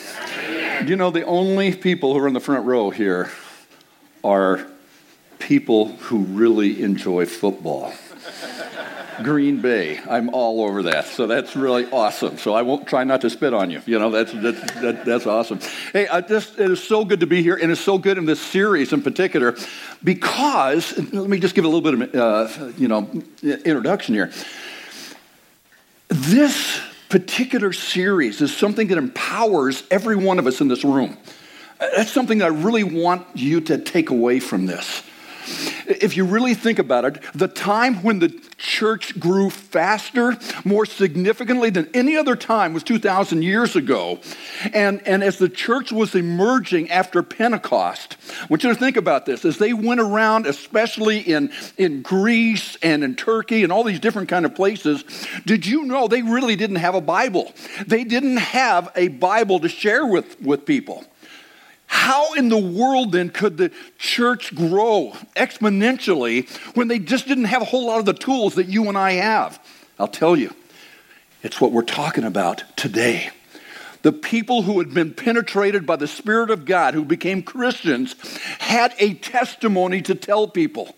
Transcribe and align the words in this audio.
You 0.86 0.94
know, 0.94 1.10
the 1.10 1.24
only 1.24 1.74
people 1.74 2.12
who 2.12 2.20
are 2.20 2.28
in 2.28 2.34
the 2.34 2.40
front 2.40 2.66
row 2.66 2.90
here 2.90 3.32
are 4.22 4.64
people 5.40 5.88
who 5.88 6.18
really 6.18 6.84
enjoy 6.84 7.26
football. 7.26 7.92
Green 9.22 9.60
Bay. 9.60 9.98
I'm 10.08 10.30
all 10.30 10.64
over 10.64 10.82
that. 10.84 11.06
So 11.06 11.26
that's 11.26 11.56
really 11.56 11.86
awesome. 11.90 12.38
So 12.38 12.54
I 12.54 12.62
won't 12.62 12.86
try 12.86 13.04
not 13.04 13.20
to 13.22 13.30
spit 13.30 13.54
on 13.54 13.70
you. 13.70 13.82
You 13.86 13.98
know, 13.98 14.10
that's, 14.10 14.32
that's, 14.32 14.60
that, 14.80 15.04
that's 15.04 15.26
awesome. 15.26 15.60
Hey, 15.92 16.08
I 16.08 16.20
just, 16.20 16.58
it 16.58 16.70
is 16.70 16.82
so 16.82 17.04
good 17.04 17.20
to 17.20 17.26
be 17.26 17.42
here, 17.42 17.56
and 17.56 17.70
it's 17.70 17.80
so 17.80 17.98
good 17.98 18.18
in 18.18 18.26
this 18.26 18.40
series 18.40 18.92
in 18.92 19.02
particular 19.02 19.56
because, 20.02 20.96
let 21.12 21.28
me 21.28 21.38
just 21.38 21.54
give 21.54 21.64
a 21.64 21.68
little 21.68 21.98
bit 21.98 22.14
of, 22.14 22.58
uh, 22.60 22.72
you 22.76 22.88
know, 22.88 23.10
introduction 23.42 24.14
here. 24.14 24.32
This 26.08 26.80
particular 27.08 27.72
series 27.72 28.40
is 28.40 28.56
something 28.56 28.88
that 28.88 28.98
empowers 28.98 29.84
every 29.90 30.16
one 30.16 30.38
of 30.38 30.46
us 30.46 30.60
in 30.60 30.68
this 30.68 30.84
room. 30.84 31.16
That's 31.78 32.10
something 32.10 32.38
that 32.38 32.46
I 32.46 32.48
really 32.48 32.84
want 32.84 33.26
you 33.34 33.60
to 33.62 33.78
take 33.78 34.10
away 34.10 34.38
from 34.38 34.66
this. 34.66 35.02
If 35.86 36.16
you 36.16 36.24
really 36.24 36.54
think 36.54 36.78
about 36.78 37.04
it, 37.04 37.22
the 37.34 37.48
time 37.48 37.96
when 38.02 38.18
the 38.18 38.28
church 38.58 39.18
grew 39.18 39.50
faster, 39.50 40.36
more 40.64 40.86
significantly 40.86 41.70
than 41.70 41.88
any 41.94 42.16
other 42.16 42.36
time 42.36 42.74
was 42.74 42.82
2,000 42.82 43.42
years 43.42 43.76
ago. 43.76 44.20
And, 44.72 45.06
and 45.06 45.22
as 45.22 45.38
the 45.38 45.48
church 45.48 45.90
was 45.90 46.14
emerging 46.14 46.90
after 46.90 47.22
Pentecost, 47.22 48.16
I 48.42 48.46
want 48.48 48.62
you 48.62 48.72
to 48.72 48.78
think 48.78 48.96
about 48.96 49.26
this. 49.26 49.44
As 49.44 49.58
they 49.58 49.72
went 49.72 50.00
around, 50.00 50.46
especially 50.46 51.20
in, 51.20 51.52
in 51.78 52.02
Greece 52.02 52.76
and 52.82 53.02
in 53.02 53.16
Turkey 53.16 53.62
and 53.64 53.72
all 53.72 53.84
these 53.84 54.00
different 54.00 54.28
kind 54.28 54.44
of 54.44 54.54
places, 54.54 55.04
did 55.46 55.66
you 55.66 55.84
know 55.84 56.08
they 56.08 56.22
really 56.22 56.56
didn't 56.56 56.76
have 56.76 56.94
a 56.94 57.00
Bible? 57.00 57.52
They 57.86 58.04
didn't 58.04 58.38
have 58.38 58.90
a 58.94 59.08
Bible 59.08 59.60
to 59.60 59.68
share 59.68 60.06
with, 60.06 60.40
with 60.40 60.66
people. 60.66 61.04
How 61.92 62.34
in 62.34 62.48
the 62.48 62.56
world 62.56 63.10
then 63.10 63.30
could 63.30 63.56
the 63.56 63.72
church 63.98 64.54
grow 64.54 65.12
exponentially 65.34 66.48
when 66.76 66.86
they 66.86 67.00
just 67.00 67.26
didn't 67.26 67.46
have 67.46 67.62
a 67.62 67.64
whole 67.64 67.88
lot 67.88 67.98
of 67.98 68.04
the 68.04 68.14
tools 68.14 68.54
that 68.54 68.68
you 68.68 68.88
and 68.88 68.96
I 68.96 69.14
have? 69.14 69.58
I'll 69.98 70.06
tell 70.06 70.36
you, 70.36 70.54
it's 71.42 71.60
what 71.60 71.72
we're 71.72 71.82
talking 71.82 72.22
about 72.22 72.62
today. 72.76 73.30
The 74.02 74.12
people 74.12 74.62
who 74.62 74.78
had 74.78 74.94
been 74.94 75.12
penetrated 75.12 75.84
by 75.84 75.96
the 75.96 76.06
Spirit 76.06 76.50
of 76.50 76.64
God, 76.64 76.94
who 76.94 77.04
became 77.04 77.42
Christians, 77.42 78.14
had 78.60 78.94
a 79.00 79.14
testimony 79.14 80.00
to 80.02 80.14
tell 80.14 80.46
people. 80.46 80.94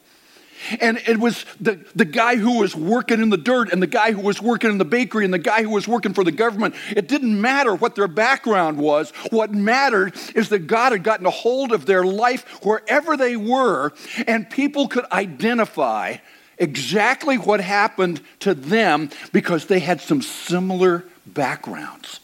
And 0.81 1.01
it 1.07 1.19
was 1.19 1.45
the, 1.61 1.79
the 1.95 2.05
guy 2.05 2.37
who 2.37 2.59
was 2.59 2.75
working 2.77 3.21
in 3.21 3.31
the 3.31 3.37
dirt 3.37 3.73
and 3.73 3.83
the 3.83 3.87
guy 3.87 4.13
who 4.13 4.21
was 4.21 4.41
working 4.41 4.71
in 4.71 4.79
the 4.79 4.85
bakery 4.85 5.25
and 5.25 5.33
the 5.33 5.39
guy 5.39 5.63
who 5.63 5.71
was 5.71 5.89
working 5.89 6.15
for 6.15 6.25
the 6.25 6.33
government. 6.33 6.75
It 6.91 7.09
didn't 7.09 7.41
matter 7.41 7.75
what 7.75 7.95
their 7.95 8.09
background 8.09 8.79
was. 8.79 9.11
What 9.31 9.53
mattered 9.53 10.15
is 10.35 10.49
that 10.51 10.61
God 10.61 10.93
had 10.93 11.03
gotten 11.03 11.27
a 11.27 11.31
hold 11.31 11.73
of 11.73 11.87
their 11.87 12.05
life 12.05 12.65
wherever 12.65 13.17
they 13.17 13.37
were, 13.37 13.93
and 14.27 14.49
people 14.49 14.89
could 14.89 15.05
identify 15.11 16.17
exactly 16.59 17.37
what 17.37 17.61
happened 17.61 18.21
to 18.41 18.55
them 18.55 19.11
because 19.33 19.67
they 19.67 19.81
had 19.81 20.01
some 20.01 20.23
similar 20.23 21.05
backgrounds. 21.27 22.21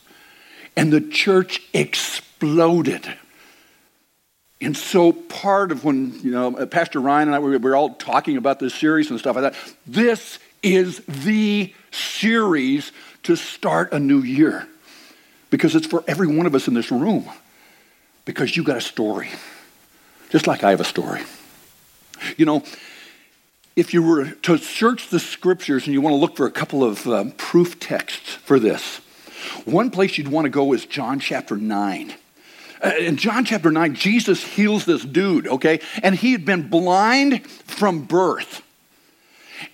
And 0.76 0.92
the 0.92 1.00
church 1.00 1.62
exploded. 1.72 3.08
And 4.60 4.76
so, 4.76 5.12
part 5.12 5.70
of 5.70 5.84
when, 5.84 6.18
you 6.20 6.32
know, 6.32 6.66
Pastor 6.66 7.00
Ryan 7.00 7.28
and 7.28 7.34
I, 7.36 7.38
we 7.38 7.56
were 7.56 7.76
all 7.76 7.94
talking 7.94 8.36
about 8.36 8.58
this 8.58 8.74
series 8.74 9.08
and 9.10 9.18
stuff 9.18 9.36
like 9.36 9.52
that, 9.52 9.74
this 9.86 10.40
is 10.62 11.00
the 11.06 11.72
series 11.92 12.90
to 13.22 13.36
start 13.36 13.92
a 13.92 14.00
new 14.00 14.20
year. 14.20 14.66
Because 15.50 15.74
it's 15.76 15.86
for 15.86 16.02
every 16.08 16.26
one 16.26 16.46
of 16.46 16.54
us 16.54 16.66
in 16.66 16.74
this 16.74 16.90
room. 16.90 17.28
Because 18.24 18.56
you 18.56 18.64
got 18.64 18.76
a 18.76 18.80
story. 18.80 19.30
Just 20.30 20.46
like 20.46 20.64
I 20.64 20.70
have 20.70 20.80
a 20.80 20.84
story. 20.84 21.22
You 22.36 22.44
know, 22.44 22.64
if 23.76 23.94
you 23.94 24.02
were 24.02 24.32
to 24.32 24.58
search 24.58 25.08
the 25.08 25.20
scriptures 25.20 25.86
and 25.86 25.94
you 25.94 26.00
want 26.00 26.14
to 26.14 26.18
look 26.18 26.36
for 26.36 26.46
a 26.46 26.50
couple 26.50 26.82
of 26.82 27.06
um, 27.06 27.30
proof 27.32 27.78
texts 27.78 28.34
for 28.34 28.58
this, 28.58 28.96
one 29.64 29.90
place 29.90 30.18
you'd 30.18 30.28
want 30.28 30.46
to 30.46 30.50
go 30.50 30.72
is 30.72 30.84
John 30.84 31.20
chapter 31.20 31.56
9. 31.56 32.14
Uh, 32.82 32.92
in 32.98 33.16
John 33.16 33.44
chapter 33.44 33.70
9, 33.70 33.94
Jesus 33.94 34.42
heals 34.42 34.84
this 34.84 35.04
dude, 35.04 35.46
okay? 35.46 35.80
And 36.02 36.14
he 36.14 36.32
had 36.32 36.44
been 36.44 36.68
blind 36.68 37.48
from 37.50 38.02
birth. 38.02 38.62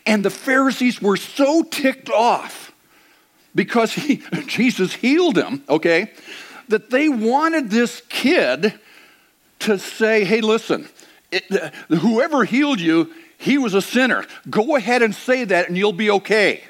And 0.06 0.25
the 0.25 0.31
Pharisees 0.31 1.03
were 1.03 1.16
so 1.16 1.62
ticked 1.62 2.10
off 2.10 2.72
because 3.54 3.93
he, 3.93 4.22
Jesus 4.47 4.94
healed 4.94 5.37
him, 5.37 5.62
okay, 5.69 6.12
that 6.69 6.91
they 6.91 7.09
wanted 7.09 7.70
this 7.70 8.03
kid 8.09 8.78
to 9.60 9.78
say, 9.78 10.25
hey, 10.25 10.41
listen, 10.41 10.88
it, 11.31 11.44
uh, 11.50 11.70
whoever 11.97 12.44
healed 12.44 12.81
you, 12.81 13.12
he 13.38 13.59
was 13.59 13.75
a 13.75 13.82
sinner. 13.82 14.25
Go 14.48 14.76
ahead 14.76 15.03
and 15.03 15.14
say 15.14 15.44
that 15.44 15.69
and 15.69 15.76
you'll 15.76 15.93
be 15.93 16.10
okay. 16.10 16.64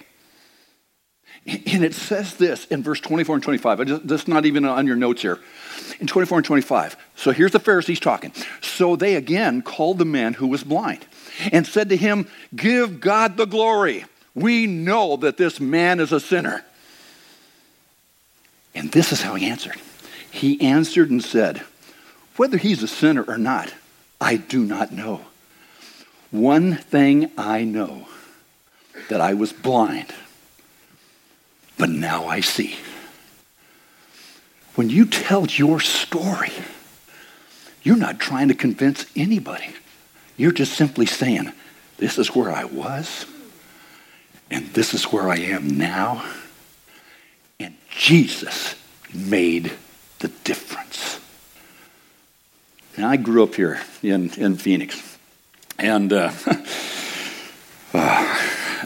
And 1.47 1.85
it 1.85 1.95
says 1.95 2.35
this 2.37 2.65
in 2.67 2.83
verse 2.83 3.01
24 3.01 3.37
and 3.37 3.45
25. 3.45 3.87
Just, 3.87 4.09
that's 4.09 4.29
not 4.29 4.47
even 4.47 4.65
on 4.65 4.87
your 4.87 4.97
notes 4.97 5.21
here. 5.21 5.41
In 6.01 6.07
24 6.07 6.39
and 6.39 6.45
25. 6.45 6.97
So 7.17 7.33
here's 7.33 7.53
the 7.53 7.61
Pharisees 7.61 8.01
talking. 8.01 8.33
So 8.63 8.97
they 8.97 9.15
again 9.17 9.61
called 9.61 9.99
the 9.99 10.07
man 10.07 10.35
who 10.35 10.47
was 10.47 10.65
blind 10.65 11.05
and 11.53 11.67
said 11.67 11.91
to 11.91 11.97
him, 11.97 12.29
Give 12.57 12.99
God 12.99 13.37
the 13.37 13.45
glory. 13.45 14.07
We 14.35 14.67
know 14.67 15.17
that 15.19 15.37
this 15.37 15.61
man 15.61 16.01
is 16.01 16.13
a 16.13 16.21
sinner. 16.21 16.65
And 18.75 18.91
this 18.91 19.13
is 19.13 19.21
how 19.21 19.35
he 19.35 19.47
answered. 19.47 19.77
He 20.31 20.61
answered 20.63 21.11
and 21.11 21.23
said, 21.23 21.59
Whether 22.37 22.57
he's 22.57 22.83
a 22.83 22.89
sinner 22.89 23.23
or 23.23 23.39
not, 23.39 23.73
I 24.19 24.37
do 24.37 24.65
not 24.65 24.93
know. 24.93 25.27
One 26.31 26.75
thing 26.75 27.31
I 27.37 27.65
know 27.65 28.09
that 29.11 29.21
I 29.21 29.35
was 29.35 29.53
blind 29.53 30.13
but 31.79 31.91
now 31.91 32.27
I 32.27 32.41
see. 32.41 32.77
When 34.75 34.91
you 34.91 35.07
tell 35.07 35.47
your 35.47 35.81
story, 35.81 36.53
you're 37.83 37.97
not 37.97 38.19
trying 38.19 38.49
to 38.49 38.55
convince 38.55 39.07
anybody. 39.15 39.75
You're 40.37 40.53
just 40.53 40.73
simply 40.73 41.07
saying, 41.07 41.53
this 41.99 42.19
is 42.19 42.35
where 42.35 42.51
I 42.51 42.65
was, 42.65 43.27
and 44.51 44.67
this 44.75 44.95
is 44.95 45.05
where 45.05 45.29
I 45.29 45.37
am 45.37 45.79
now, 45.79 46.25
and 47.61 47.77
Jesus 47.89 48.75
made 49.13 49.73
the 50.19 50.29
difference. 50.43 51.21
Now, 52.99 53.11
I 53.11 53.17
grew 53.17 53.43
up 53.43 53.55
here 53.55 53.81
in, 54.03 54.31
in 54.35 54.57
Phoenix, 54.57 55.19
and 55.79 56.13
uh, 56.13 56.33
uh, 57.93 58.39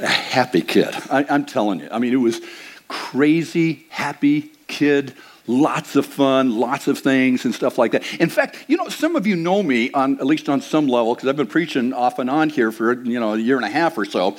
a 0.03 0.06
happy 0.06 0.62
kid. 0.62 0.94
I, 1.10 1.25
I'm 1.28 1.44
telling 1.47 1.81
you. 1.81 1.88
I 1.91 1.99
mean, 1.99 2.12
it 2.12 2.16
was 2.16 2.41
crazy, 2.88 3.87
happy 3.91 4.50
kid, 4.66 5.15
lots 5.47 5.97
of 5.97 6.06
fun, 6.06 6.59
lots 6.59 6.87
of 6.87 6.99
things 6.99 7.44
and 7.44 7.54
stuff 7.54 7.78
like 7.78 7.93
that. 7.93 8.04
In 8.21 8.28
fact, 8.28 8.56
you 8.69 8.76
know, 8.76 8.88
some 8.88 9.16
of 9.16 9.26
you 9.26 9.34
know 9.37 9.62
me 9.62 9.91
on 9.93 10.21
at 10.21 10.26
least 10.26 10.49
on 10.49 10.60
some 10.60 10.87
level 10.87 11.15
because 11.15 11.28
I've 11.28 11.37
been 11.37 11.47
preaching 11.47 11.93
off 11.93 12.19
and 12.19 12.31
on 12.31 12.50
here 12.50 12.71
for 12.71 13.03
you 13.03 13.19
know 13.19 13.34
a 13.34 13.38
year 13.38 13.56
and 13.56 13.65
a 13.65 13.71
half 13.71 13.97
or 13.99 14.04
so, 14.04 14.37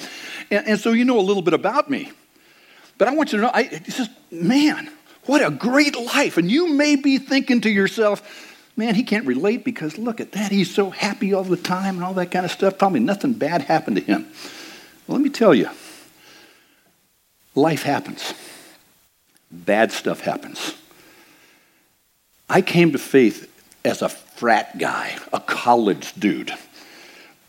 and, 0.52 0.68
and 0.68 0.80
so 0.80 0.92
you 0.92 1.06
know 1.06 1.20
a 1.20 1.22
little 1.22 1.44
bit 1.44 1.54
about 1.54 1.90
me. 1.90 2.12
But 2.98 3.08
I 3.08 3.16
want 3.16 3.32
you 3.32 3.40
to 3.40 3.46
know, 3.46 3.52
I 3.54 3.64
just 3.64 4.12
man, 4.32 4.90
what 5.26 5.46
a 5.46 5.52
great 5.52 5.98
life! 5.98 6.38
And 6.38 6.50
you 6.50 6.74
may 6.74 6.96
be 6.96 7.18
thinking 7.18 7.62
to 7.62 7.70
yourself. 7.70 8.46
Man, 8.76 8.96
he 8.96 9.04
can't 9.04 9.26
relate 9.26 9.66
because 9.66 9.98
look 9.98 10.22
at 10.22 10.32
that. 10.32 10.54
He's 10.54 10.74
so 10.74 10.90
happy 10.90 11.34
all 11.34 11.44
the 11.44 11.58
time 11.58 11.96
and 11.96 12.04
all 12.06 12.14
that 12.14 12.32
kind 12.32 12.46
of 12.46 12.52
stuff. 12.52 12.78
Probably 12.78 13.02
nothing 13.02 13.34
bad 13.34 13.64
happened 13.64 13.98
to 13.98 14.02
him. 14.02 14.26
Well, 15.06 15.18
let 15.18 15.22
me 15.22 15.30
tell 15.30 15.54
you, 15.54 15.70
life 17.60 17.84
happens 17.84 18.34
bad 19.52 19.92
stuff 19.92 20.22
happens. 20.22 20.76
I 22.50 22.62
came 22.62 22.92
to 22.92 22.98
faith 22.98 23.52
as 23.86 24.02
a 24.02 24.10
frat 24.10 24.78
guy, 24.78 25.18
a 25.34 25.40
college 25.40 26.14
dude. 26.14 26.54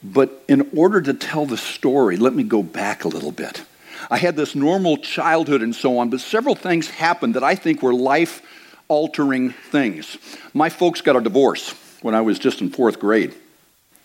But 0.03 0.43
in 0.49 0.71
order 0.77 1.01
to 1.03 1.15
tell 1.15 1.47
the 1.47 1.57
story, 1.57 2.17
let 2.17 2.35
me 2.35 2.43
go 2.43 2.63
back 2.63 3.05
a 3.05 3.09
little 3.09 3.33
bit. 3.33 3.63
I 4.11 4.17
had 4.17 4.37
this 4.37 4.55
normal 4.55 4.97
childhood 4.97 5.63
and 5.63 5.75
so 5.75 5.99
on, 5.99 6.09
but 6.09 6.21
several 6.21 6.55
things 6.55 6.89
happened 6.89 7.35
that 7.35 7.45
I 7.45 7.55
think 7.55 7.83
were 7.83 7.93
life 7.93 8.43
altering 8.89 9.51
things. 9.51 10.17
My 10.55 10.69
folks 10.69 11.01
got 11.01 11.17
a 11.17 11.21
divorce 11.21 11.75
when 12.01 12.15
I 12.15 12.23
was 12.23 12.39
just 12.39 12.61
in 12.61 12.71
fourth 12.71 12.99
grade. 12.99 13.35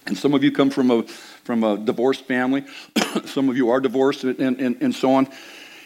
And 0.05 0.17
some 0.17 0.33
of 0.33 0.43
you 0.43 0.51
come 0.51 0.69
from 0.69 0.91
a, 0.91 1.03
from 1.43 1.63
a 1.63 1.77
divorced 1.77 2.25
family, 2.25 2.65
some 3.25 3.49
of 3.49 3.57
you 3.57 3.69
are 3.69 3.79
divorced, 3.79 4.23
and, 4.23 4.39
and, 4.59 4.77
and 4.81 4.93
so 4.93 5.15
on. 5.15 5.27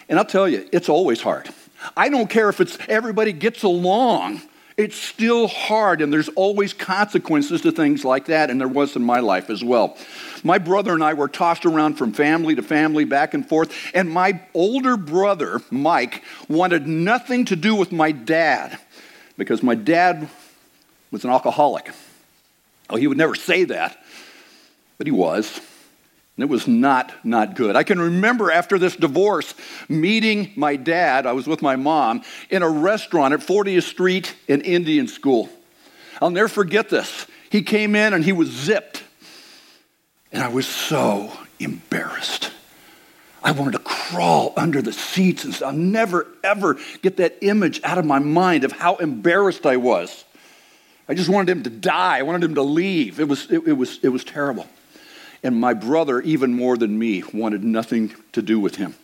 And 0.10 0.18
I'll 0.18 0.26
tell 0.26 0.50
you, 0.50 0.68
it's 0.72 0.90
always 0.90 1.22
hard. 1.22 1.50
I 1.96 2.10
don't 2.10 2.30
care 2.30 2.50
if 2.50 2.60
it's 2.60 2.78
everybody 2.90 3.32
gets 3.32 3.64
along. 3.64 4.42
It's 4.76 4.96
still 4.96 5.48
hard, 5.48 6.02
and 6.02 6.12
there's 6.12 6.30
always 6.30 6.72
consequences 6.74 7.62
to 7.62 7.72
things 7.72 8.06
like 8.06 8.26
that, 8.26 8.50
and 8.50 8.62
there 8.62 8.68
was 8.68 8.96
in 8.96 9.04
my 9.04 9.20
life 9.20 9.50
as 9.50 9.62
well. 9.62 9.98
My 10.42 10.58
brother 10.58 10.94
and 10.94 11.04
I 11.04 11.14
were 11.14 11.28
tossed 11.28 11.66
around 11.66 11.96
from 11.96 12.14
family 12.14 12.56
to 12.56 12.62
family, 12.62 13.04
back 13.04 13.34
and 13.34 13.48
forth, 13.48 13.76
and 13.94 14.10
my 14.10 14.42
older 14.54 14.96
brother, 14.96 15.62
Mike, 15.70 16.24
wanted 16.48 16.88
nothing 16.88 17.44
to 17.46 17.58
do 17.58 17.76
with 17.76 17.92
my 17.92 18.14
dad 18.14 18.80
because 19.38 19.62
my 19.62 19.76
dad 19.76 20.30
was 21.12 21.26
an 21.26 21.30
alcoholic. 21.30 21.92
Oh, 22.90 22.96
he 22.96 23.08
would 23.08 23.18
never 23.18 23.36
say 23.36 23.66
that, 23.66 24.02
but 24.98 25.08
he 25.08 25.12
was. 25.12 25.60
And 26.40 26.44
it 26.46 26.50
was 26.50 26.70
not, 26.70 27.12
not 27.26 27.54
good. 27.54 27.76
I 27.76 27.84
can 27.84 28.00
remember 28.00 28.50
after 28.50 28.80
this 28.80 28.96
divorce 28.96 29.54
meeting 29.90 30.54
my 30.56 30.78
dad, 30.78 31.26
I 31.26 31.34
was 31.34 31.48
with 31.48 31.62
my 31.62 31.76
mom, 31.76 32.22
in 32.50 32.64
a 32.64 32.70
restaurant 32.70 33.34
at 33.34 33.42
40th 33.42 33.84
Street 33.84 34.34
in 34.48 34.62
Indian 34.62 35.10
School. 35.10 35.50
I'll 36.22 36.30
never 36.30 36.48
forget 36.48 36.88
this. 36.88 37.28
He 37.50 37.62
came 37.62 37.94
in 37.94 38.14
and 38.14 38.24
he 38.24 38.32
was 38.32 38.48
zipped. 38.50 39.04
And 40.32 40.42
I 40.42 40.48
was 40.48 40.66
so 40.66 41.30
embarrassed. 41.60 42.54
I 43.44 43.52
wanted 43.52 43.74
to 43.74 43.80
crawl 43.80 44.54
under 44.56 44.82
the 44.82 44.94
seats 44.94 45.44
and 45.44 45.62
I'll 45.62 45.74
never, 45.74 46.26
ever 46.42 46.78
get 47.02 47.18
that 47.18 47.36
image 47.42 47.82
out 47.84 47.98
of 47.98 48.06
my 48.06 48.20
mind 48.20 48.64
of 48.64 48.72
how 48.72 48.96
embarrassed 48.96 49.66
I 49.66 49.76
was. 49.76 50.24
I 51.10 51.16
just 51.16 51.28
wanted 51.28 51.52
him 51.52 51.64
to 51.64 51.70
die. 51.70 52.20
I 52.20 52.22
wanted 52.22 52.46
him 52.46 52.56
to 52.56 52.62
leave. 52.62 53.20
It 53.20 53.28
was, 53.28 53.52
it, 53.52 53.68
it, 53.68 53.74
was, 53.74 54.00
it 54.02 54.08
was 54.08 54.24
terrible. 54.24 54.66
And 55.42 55.56
my 55.56 55.74
brother, 55.74 56.20
even 56.22 56.54
more 56.54 56.78
than 56.78 57.00
me, 57.00 57.24
wanted 57.34 57.64
nothing 57.64 58.14
to 58.34 58.42
do 58.42 58.60
with 58.60 58.76
him. 58.76 58.96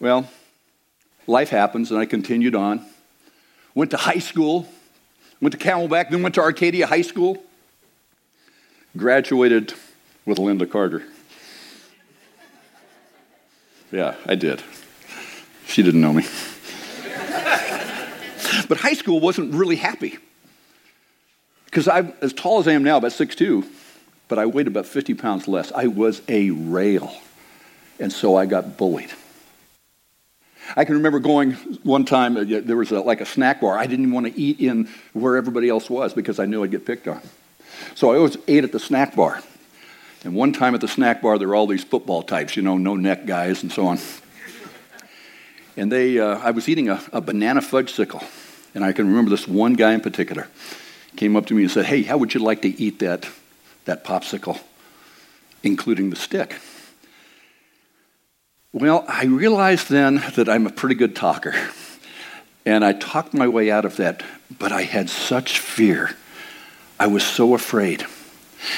Well, 0.00 0.28
life 1.26 1.50
happens, 1.50 1.90
and 1.90 2.00
I 2.00 2.06
continued 2.06 2.54
on. 2.54 2.84
Went 3.74 3.92
to 3.92 3.96
high 3.96 4.18
school, 4.18 4.66
went 5.40 5.52
to 5.52 5.58
Camelback, 5.58 6.10
then 6.10 6.22
went 6.22 6.34
to 6.36 6.40
Arcadia 6.40 6.86
High 6.86 7.02
School. 7.02 7.42
Graduated 8.96 9.74
with 10.24 10.38
Lynda 10.38 10.68
Carter. 10.70 11.02
Yeah, 13.92 14.14
I 14.26 14.34
did. 14.34 14.62
She 15.66 15.82
didn't 15.82 16.00
know 16.00 16.12
me. 16.12 16.24
but 18.68 18.78
high 18.78 18.94
school 18.94 19.20
wasn't 19.20 19.54
really 19.54 19.76
happy. 19.76 20.18
Because 21.66 21.86
I'm 21.86 22.12
as 22.20 22.32
tall 22.32 22.58
as 22.58 22.66
I 22.66 22.72
am 22.72 22.82
now, 22.82 22.96
about 22.96 23.12
6'2, 23.12 23.64
but 24.28 24.38
I 24.38 24.46
weighed 24.46 24.66
about 24.66 24.86
50 24.86 25.14
pounds 25.14 25.48
less. 25.48 25.72
I 25.72 25.86
was 25.86 26.22
a 26.28 26.50
rail. 26.50 27.12
And 27.98 28.12
so 28.12 28.36
I 28.36 28.46
got 28.46 28.76
bullied. 28.76 29.10
I 30.76 30.84
can 30.84 30.96
remember 30.96 31.20
going 31.20 31.52
one 31.84 32.04
time, 32.04 32.36
uh, 32.36 32.44
there 32.44 32.76
was 32.76 32.90
a, 32.90 33.00
like 33.00 33.20
a 33.20 33.26
snack 33.26 33.60
bar. 33.60 33.78
I 33.78 33.86
didn't 33.86 34.10
want 34.10 34.26
to 34.26 34.38
eat 34.38 34.58
in 34.60 34.88
where 35.12 35.36
everybody 35.36 35.68
else 35.68 35.88
was 35.88 36.12
because 36.12 36.38
I 36.38 36.46
knew 36.46 36.64
I'd 36.64 36.72
get 36.72 36.84
picked 36.84 37.06
on. 37.06 37.20
So 37.94 38.12
I 38.12 38.16
always 38.16 38.36
ate 38.48 38.64
at 38.64 38.72
the 38.72 38.80
snack 38.80 39.14
bar. 39.14 39.42
And 40.24 40.34
one 40.34 40.52
time 40.52 40.74
at 40.74 40.80
the 40.80 40.88
snack 40.88 41.22
bar, 41.22 41.38
there 41.38 41.46
were 41.46 41.54
all 41.54 41.68
these 41.68 41.84
football 41.84 42.22
types, 42.22 42.56
you 42.56 42.62
know, 42.62 42.76
no 42.76 42.96
neck 42.96 43.26
guys 43.26 43.62
and 43.62 43.70
so 43.70 43.86
on. 43.86 43.98
And 45.76 45.92
they, 45.92 46.18
uh, 46.18 46.38
I 46.38 46.50
was 46.50 46.68
eating 46.68 46.88
a, 46.88 47.00
a 47.12 47.20
banana 47.20 47.60
Fudgsicle. 47.60 48.24
And 48.74 48.84
I 48.84 48.92
can 48.92 49.06
remember 49.06 49.30
this 49.30 49.46
one 49.46 49.74
guy 49.74 49.92
in 49.92 50.00
particular 50.00 50.48
came 51.16 51.36
up 51.36 51.46
to 51.46 51.54
me 51.54 51.62
and 51.62 51.70
said, 51.70 51.86
Hey, 51.86 52.02
how 52.02 52.18
would 52.18 52.34
you 52.34 52.40
like 52.40 52.62
to 52.62 52.68
eat 52.68 52.98
that, 52.98 53.28
that 53.86 54.04
popsicle, 54.04 54.60
including 55.62 56.10
the 56.10 56.16
stick? 56.16 56.60
Well, 58.72 59.04
I 59.08 59.24
realized 59.24 59.88
then 59.88 60.22
that 60.36 60.48
I'm 60.48 60.66
a 60.66 60.70
pretty 60.70 60.94
good 60.94 61.16
talker. 61.16 61.54
And 62.66 62.84
I 62.84 62.92
talked 62.92 63.32
my 63.32 63.48
way 63.48 63.70
out 63.70 63.84
of 63.84 63.96
that, 63.96 64.22
but 64.58 64.72
I 64.72 64.82
had 64.82 65.08
such 65.08 65.60
fear. 65.60 66.10
I 66.98 67.06
was 67.06 67.24
so 67.24 67.54
afraid. 67.54 68.04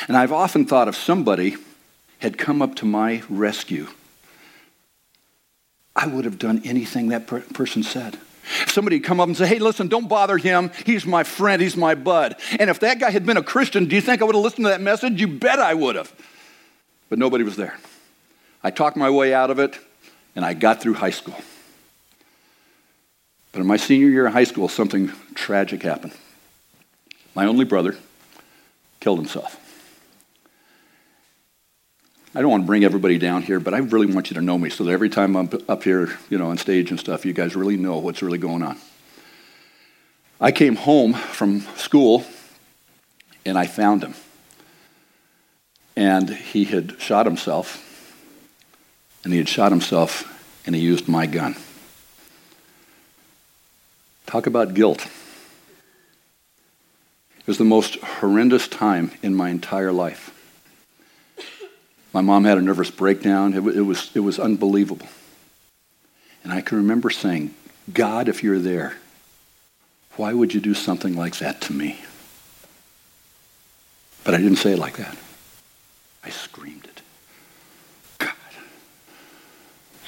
And 0.06 0.16
I've 0.16 0.32
often 0.32 0.66
thought 0.66 0.88
if 0.88 0.96
somebody 0.96 1.56
had 2.18 2.38
come 2.38 2.60
up 2.60 2.74
to 2.76 2.84
my 2.84 3.22
rescue, 3.28 3.88
I 5.96 6.06
would 6.06 6.26
have 6.26 6.38
done 6.38 6.62
anything 6.64 7.08
that 7.08 7.26
per- 7.26 7.40
person 7.40 7.82
said. 7.82 8.18
Somebody 8.66 9.00
come 9.00 9.20
up 9.20 9.28
and 9.28 9.36
say, 9.36 9.46
hey, 9.46 9.58
listen, 9.58 9.88
don't 9.88 10.08
bother 10.08 10.38
him. 10.38 10.70
He's 10.86 11.06
my 11.06 11.24
friend. 11.24 11.60
He's 11.60 11.76
my 11.76 11.94
bud. 11.94 12.36
And 12.58 12.70
if 12.70 12.80
that 12.80 12.98
guy 12.98 13.10
had 13.10 13.26
been 13.26 13.36
a 13.36 13.42
Christian, 13.42 13.86
do 13.86 13.94
you 13.94 14.02
think 14.02 14.22
I 14.22 14.24
would 14.24 14.34
have 14.34 14.44
listened 14.44 14.64
to 14.64 14.70
that 14.70 14.80
message? 14.80 15.20
You 15.20 15.28
bet 15.28 15.58
I 15.58 15.74
would 15.74 15.96
have. 15.96 16.12
But 17.08 17.18
nobody 17.18 17.44
was 17.44 17.56
there. 17.56 17.78
I 18.62 18.70
talked 18.70 18.96
my 18.96 19.10
way 19.10 19.32
out 19.32 19.50
of 19.50 19.58
it, 19.58 19.78
and 20.34 20.44
I 20.44 20.54
got 20.54 20.80
through 20.80 20.94
high 20.94 21.10
school. 21.10 21.36
But 23.52 23.60
in 23.60 23.66
my 23.66 23.76
senior 23.76 24.08
year 24.08 24.26
of 24.26 24.32
high 24.32 24.44
school, 24.44 24.68
something 24.68 25.12
tragic 25.34 25.82
happened. 25.82 26.12
My 27.34 27.46
only 27.46 27.64
brother 27.64 27.96
killed 29.00 29.18
himself. 29.18 29.67
I 32.38 32.40
don't 32.40 32.52
want 32.52 32.62
to 32.62 32.66
bring 32.68 32.84
everybody 32.84 33.18
down 33.18 33.42
here, 33.42 33.58
but 33.58 33.74
I 33.74 33.78
really 33.78 34.06
want 34.06 34.30
you 34.30 34.34
to 34.34 34.40
know 34.40 34.56
me 34.56 34.70
so 34.70 34.84
that 34.84 34.92
every 34.92 35.08
time 35.08 35.34
I'm 35.34 35.50
up 35.68 35.82
here, 35.82 36.16
you 36.30 36.38
know, 36.38 36.50
on 36.50 36.56
stage 36.56 36.92
and 36.92 37.00
stuff, 37.00 37.26
you 37.26 37.32
guys 37.32 37.56
really 37.56 37.76
know 37.76 37.98
what's 37.98 38.22
really 38.22 38.38
going 38.38 38.62
on. 38.62 38.78
I 40.40 40.52
came 40.52 40.76
home 40.76 41.14
from 41.14 41.62
school 41.74 42.24
and 43.44 43.58
I 43.58 43.66
found 43.66 44.04
him. 44.04 44.14
And 45.96 46.30
he 46.30 46.62
had 46.62 47.00
shot 47.00 47.26
himself, 47.26 48.14
and 49.24 49.32
he 49.32 49.38
had 49.40 49.48
shot 49.48 49.72
himself, 49.72 50.22
and 50.64 50.76
he 50.76 50.80
used 50.80 51.08
my 51.08 51.26
gun. 51.26 51.56
Talk 54.26 54.46
about 54.46 54.74
guilt. 54.74 55.08
It 57.40 57.48
was 57.48 57.58
the 57.58 57.64
most 57.64 57.96
horrendous 57.96 58.68
time 58.68 59.10
in 59.24 59.34
my 59.34 59.48
entire 59.48 59.90
life. 59.90 60.37
My 62.18 62.22
mom 62.22 62.44
had 62.46 62.58
a 62.58 62.60
nervous 62.60 62.90
breakdown. 62.90 63.54
It, 63.54 63.64
it, 63.76 63.82
was, 63.82 64.10
it 64.12 64.18
was 64.18 64.40
unbelievable. 64.40 65.06
And 66.42 66.52
I 66.52 66.62
can 66.62 66.78
remember 66.78 67.10
saying, 67.10 67.54
God, 67.94 68.26
if 68.26 68.42
you're 68.42 68.58
there, 68.58 68.96
why 70.16 70.32
would 70.32 70.52
you 70.52 70.60
do 70.60 70.74
something 70.74 71.14
like 71.14 71.36
that 71.38 71.60
to 71.60 71.72
me? 71.72 72.00
But 74.24 74.34
I 74.34 74.38
didn't 74.38 74.56
say 74.56 74.72
it 74.72 74.80
like 74.80 74.96
that. 74.96 75.16
I 76.24 76.30
screamed 76.30 76.86
it. 76.86 77.02
God, 78.18 78.32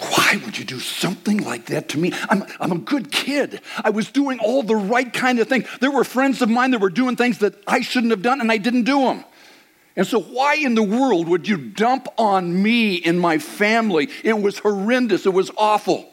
why 0.01 0.41
would 0.45 0.59
you 0.59 0.65
do 0.65 0.81
something 0.81 1.45
like 1.45 1.67
that 1.67 1.91
to 1.91 1.99
me? 1.99 2.13
I'm, 2.29 2.43
I'm 2.59 2.73
a 2.73 2.79
good 2.79 3.13
kid. 3.13 3.61
I 3.85 3.91
was 3.91 4.11
doing 4.11 4.41
all 4.41 4.65
the 4.65 4.75
right 4.75 5.13
kind 5.13 5.39
of 5.39 5.49
things. 5.49 5.69
There 5.81 5.93
were 5.93 6.03
friends 6.03 6.43
of 6.43 6.49
mine 6.49 6.73
that 6.73 6.81
were 6.81 6.91
doing 6.91 7.15
things 7.15 7.39
that 7.39 7.55
I 7.69 7.83
shouldn't 7.83 8.11
have 8.11 8.23
done, 8.23 8.41
and 8.41 8.51
I 8.51 8.57
didn't 8.57 8.83
do 8.83 8.99
them. 9.03 9.25
And 10.01 10.07
so, 10.07 10.19
why 10.19 10.55
in 10.55 10.75
the 10.75 10.83
world 10.83 11.29
would 11.29 11.47
you 11.47 11.59
dump 11.59 12.09
on 12.17 12.63
me 12.63 13.03
and 13.03 13.21
my 13.21 13.37
family? 13.37 14.09
It 14.25 14.41
was 14.41 14.59
horrendous. 14.59 15.27
It 15.27 15.35
was 15.35 15.51
awful. 15.59 16.11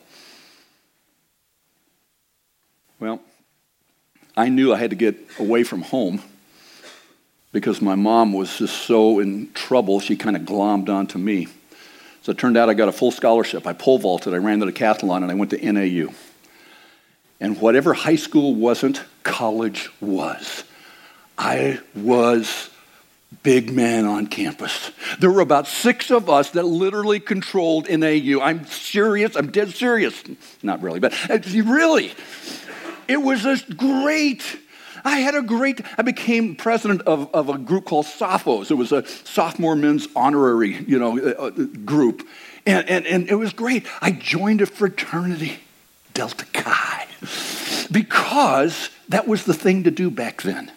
Well, 2.99 3.21
I 4.35 4.49
knew 4.49 4.73
I 4.73 4.77
had 4.77 4.89
to 4.89 4.97
get 4.97 5.15
away 5.39 5.63
from 5.63 5.83
home 5.83 6.21
because 7.53 7.81
my 7.81 7.95
mom 7.95 8.33
was 8.33 8.57
just 8.57 8.75
so 8.75 9.19
in 9.19 9.53
trouble, 9.53 10.01
she 10.01 10.17
kind 10.17 10.35
of 10.35 10.41
glommed 10.41 10.89
onto 10.89 11.17
me. 11.17 11.47
So 12.23 12.33
it 12.33 12.37
turned 12.37 12.57
out 12.57 12.67
I 12.67 12.73
got 12.73 12.89
a 12.89 12.91
full 12.91 13.11
scholarship. 13.11 13.65
I 13.65 13.71
pole 13.71 13.99
vaulted, 13.99 14.33
I 14.33 14.37
ran 14.37 14.59
the 14.59 14.65
decathlon, 14.65 15.21
and 15.23 15.31
I 15.31 15.33
went 15.33 15.51
to 15.51 15.71
NAU. 15.71 16.13
And 17.39 17.61
whatever 17.61 17.93
high 17.93 18.17
school 18.17 18.53
wasn't, 18.53 19.01
college 19.23 19.89
was. 20.01 20.65
I 21.37 21.79
was 21.95 22.69
big 23.43 23.71
man 23.71 24.05
on 24.05 24.27
campus. 24.27 24.91
There 25.19 25.31
were 25.31 25.41
about 25.41 25.67
six 25.67 26.11
of 26.11 26.29
us 26.29 26.51
that 26.51 26.63
literally 26.63 27.19
controlled 27.19 27.89
NAU. 27.89 28.39
I'm 28.41 28.65
serious. 28.65 29.35
I'm 29.35 29.51
dead 29.51 29.73
serious. 29.73 30.23
Not 30.63 30.81
really, 30.81 30.99
but 30.99 31.13
uh, 31.29 31.39
really, 31.63 32.13
it 33.07 33.17
was 33.17 33.43
just 33.43 33.77
great. 33.77 34.59
I 35.03 35.19
had 35.19 35.35
a 35.35 35.41
great, 35.41 35.81
I 35.97 36.01
became 36.01 36.55
president 36.55 37.01
of, 37.03 37.33
of 37.33 37.49
a 37.49 37.57
group 37.57 37.85
called 37.85 38.05
Sophos. 38.05 38.71
It 38.71 38.75
was 38.75 38.91
a 38.91 39.05
sophomore 39.05 39.75
men's 39.75 40.07
honorary, 40.15 40.83
you 40.85 40.99
know, 40.99 41.17
uh, 41.17 41.31
uh, 41.31 41.49
group. 41.85 42.27
And, 42.65 42.89
and, 42.89 43.05
and 43.05 43.29
it 43.29 43.35
was 43.35 43.53
great. 43.53 43.85
I 44.01 44.11
joined 44.11 44.61
a 44.61 44.65
fraternity, 44.65 45.59
Delta 46.13 46.45
Chi, 46.51 47.07
because 47.89 48.89
that 49.07 49.27
was 49.27 49.45
the 49.45 49.53
thing 49.53 49.85
to 49.85 49.91
do 49.91 50.11
back 50.11 50.41
then. 50.41 50.71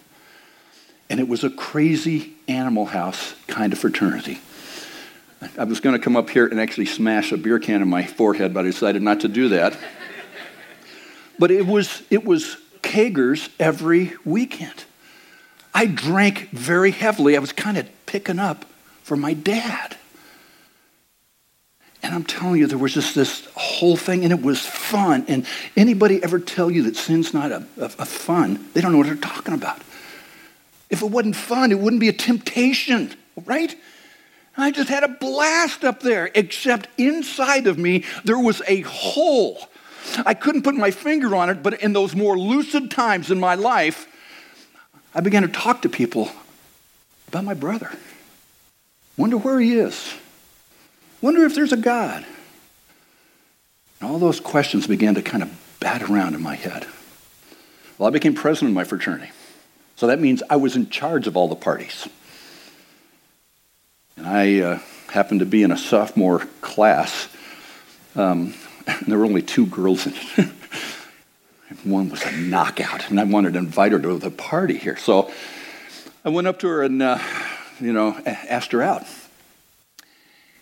And 1.10 1.18
it 1.18 1.28
was 1.28 1.44
a 1.44 1.50
crazy 1.50 2.32
animal 2.48 2.86
house 2.86 3.34
kind 3.48 3.72
of 3.72 3.78
fraternity. 3.78 4.40
I 5.58 5.64
was 5.64 5.80
going 5.80 5.96
to 5.96 6.02
come 6.02 6.16
up 6.16 6.30
here 6.30 6.46
and 6.46 6.60
actually 6.60 6.86
smash 6.86 7.32
a 7.32 7.36
beer 7.36 7.58
can 7.58 7.82
in 7.82 7.88
my 7.88 8.04
forehead, 8.04 8.54
but 8.54 8.60
I 8.60 8.68
decided 8.68 9.02
not 9.02 9.20
to 9.20 9.28
do 9.28 9.48
that. 9.50 9.76
but 11.38 11.50
it 11.50 11.66
was, 11.66 12.02
it 12.10 12.24
was 12.24 12.56
kegers 12.82 13.50
every 13.58 14.12
weekend. 14.24 14.84
I 15.74 15.86
drank 15.86 16.50
very 16.50 16.90
heavily. 16.90 17.36
I 17.36 17.40
was 17.40 17.52
kind 17.52 17.76
of 17.76 17.88
picking 18.06 18.38
up 18.38 18.64
for 19.02 19.16
my 19.16 19.34
dad. 19.34 19.96
And 22.02 22.14
I'm 22.14 22.24
telling 22.24 22.56
you, 22.60 22.66
there 22.66 22.78
was 22.78 22.94
just 22.94 23.14
this 23.14 23.46
whole 23.54 23.96
thing, 23.96 24.24
and 24.24 24.32
it 24.32 24.42
was 24.42 24.64
fun. 24.64 25.24
And 25.28 25.46
anybody 25.76 26.22
ever 26.22 26.38
tell 26.38 26.70
you 26.70 26.84
that 26.84 26.96
sin's 26.96 27.34
not 27.34 27.50
a, 27.50 27.66
a, 27.78 27.84
a 27.84 28.06
fun, 28.06 28.68
they 28.74 28.80
don't 28.80 28.92
know 28.92 28.98
what 28.98 29.06
they're 29.06 29.16
talking 29.16 29.54
about. 29.54 29.80
If 30.90 31.02
it 31.02 31.06
wasn't 31.10 31.36
fun, 31.36 31.70
it 31.70 31.78
wouldn't 31.78 32.00
be 32.00 32.08
a 32.08 32.12
temptation, 32.12 33.14
right? 33.46 33.74
I 34.56 34.70
just 34.72 34.88
had 34.88 35.04
a 35.04 35.08
blast 35.08 35.84
up 35.84 36.00
there, 36.00 36.30
except 36.34 36.88
inside 36.98 37.66
of 37.66 37.78
me, 37.78 38.04
there 38.24 38.38
was 38.38 38.60
a 38.66 38.80
hole. 38.82 39.58
I 40.26 40.34
couldn't 40.34 40.62
put 40.62 40.74
my 40.74 40.90
finger 40.90 41.34
on 41.36 41.48
it, 41.48 41.62
but 41.62 41.80
in 41.82 41.92
those 41.92 42.14
more 42.14 42.38
lucid 42.38 42.90
times 42.90 43.30
in 43.30 43.38
my 43.38 43.54
life, 43.54 44.06
I 45.14 45.20
began 45.20 45.42
to 45.42 45.48
talk 45.48 45.82
to 45.82 45.88
people 45.88 46.30
about 47.28 47.44
my 47.44 47.54
brother. 47.54 47.90
Wonder 49.16 49.36
where 49.36 49.60
he 49.60 49.74
is. 49.74 50.14
Wonder 51.20 51.44
if 51.44 51.54
there's 51.54 51.72
a 51.72 51.76
God. 51.76 52.24
And 54.00 54.10
all 54.10 54.18
those 54.18 54.40
questions 54.40 54.86
began 54.86 55.14
to 55.14 55.22
kind 55.22 55.42
of 55.42 55.76
bat 55.78 56.02
around 56.02 56.34
in 56.34 56.42
my 56.42 56.54
head. 56.54 56.86
Well, 57.98 58.08
I 58.08 58.10
became 58.10 58.34
president 58.34 58.70
of 58.70 58.74
my 58.74 58.84
fraternity. 58.84 59.30
So 60.00 60.06
that 60.06 60.18
means 60.18 60.42
I 60.48 60.56
was 60.56 60.76
in 60.76 60.88
charge 60.88 61.26
of 61.26 61.36
all 61.36 61.46
the 61.46 61.54
parties. 61.54 62.08
And 64.16 64.26
I 64.26 64.60
uh, 64.60 64.78
happened 65.10 65.40
to 65.40 65.46
be 65.46 65.62
in 65.62 65.70
a 65.70 65.76
sophomore 65.76 66.38
class. 66.62 67.28
Um, 68.16 68.54
there 69.06 69.18
were 69.18 69.26
only 69.26 69.42
two 69.42 69.66
girls 69.66 70.06
in 70.06 70.14
it. 70.38 70.48
One 71.84 72.08
was 72.08 72.22
a 72.22 72.32
knockout, 72.32 73.10
and 73.10 73.20
I 73.20 73.24
wanted 73.24 73.52
to 73.52 73.58
invite 73.58 73.92
her 73.92 73.98
to 74.00 74.16
the 74.16 74.30
party 74.30 74.78
here. 74.78 74.96
So 74.96 75.30
I 76.24 76.30
went 76.30 76.46
up 76.46 76.60
to 76.60 76.68
her 76.68 76.82
and, 76.82 77.02
uh, 77.02 77.18
you 77.78 77.92
know, 77.92 78.18
asked 78.24 78.72
her 78.72 78.80
out. 78.80 79.04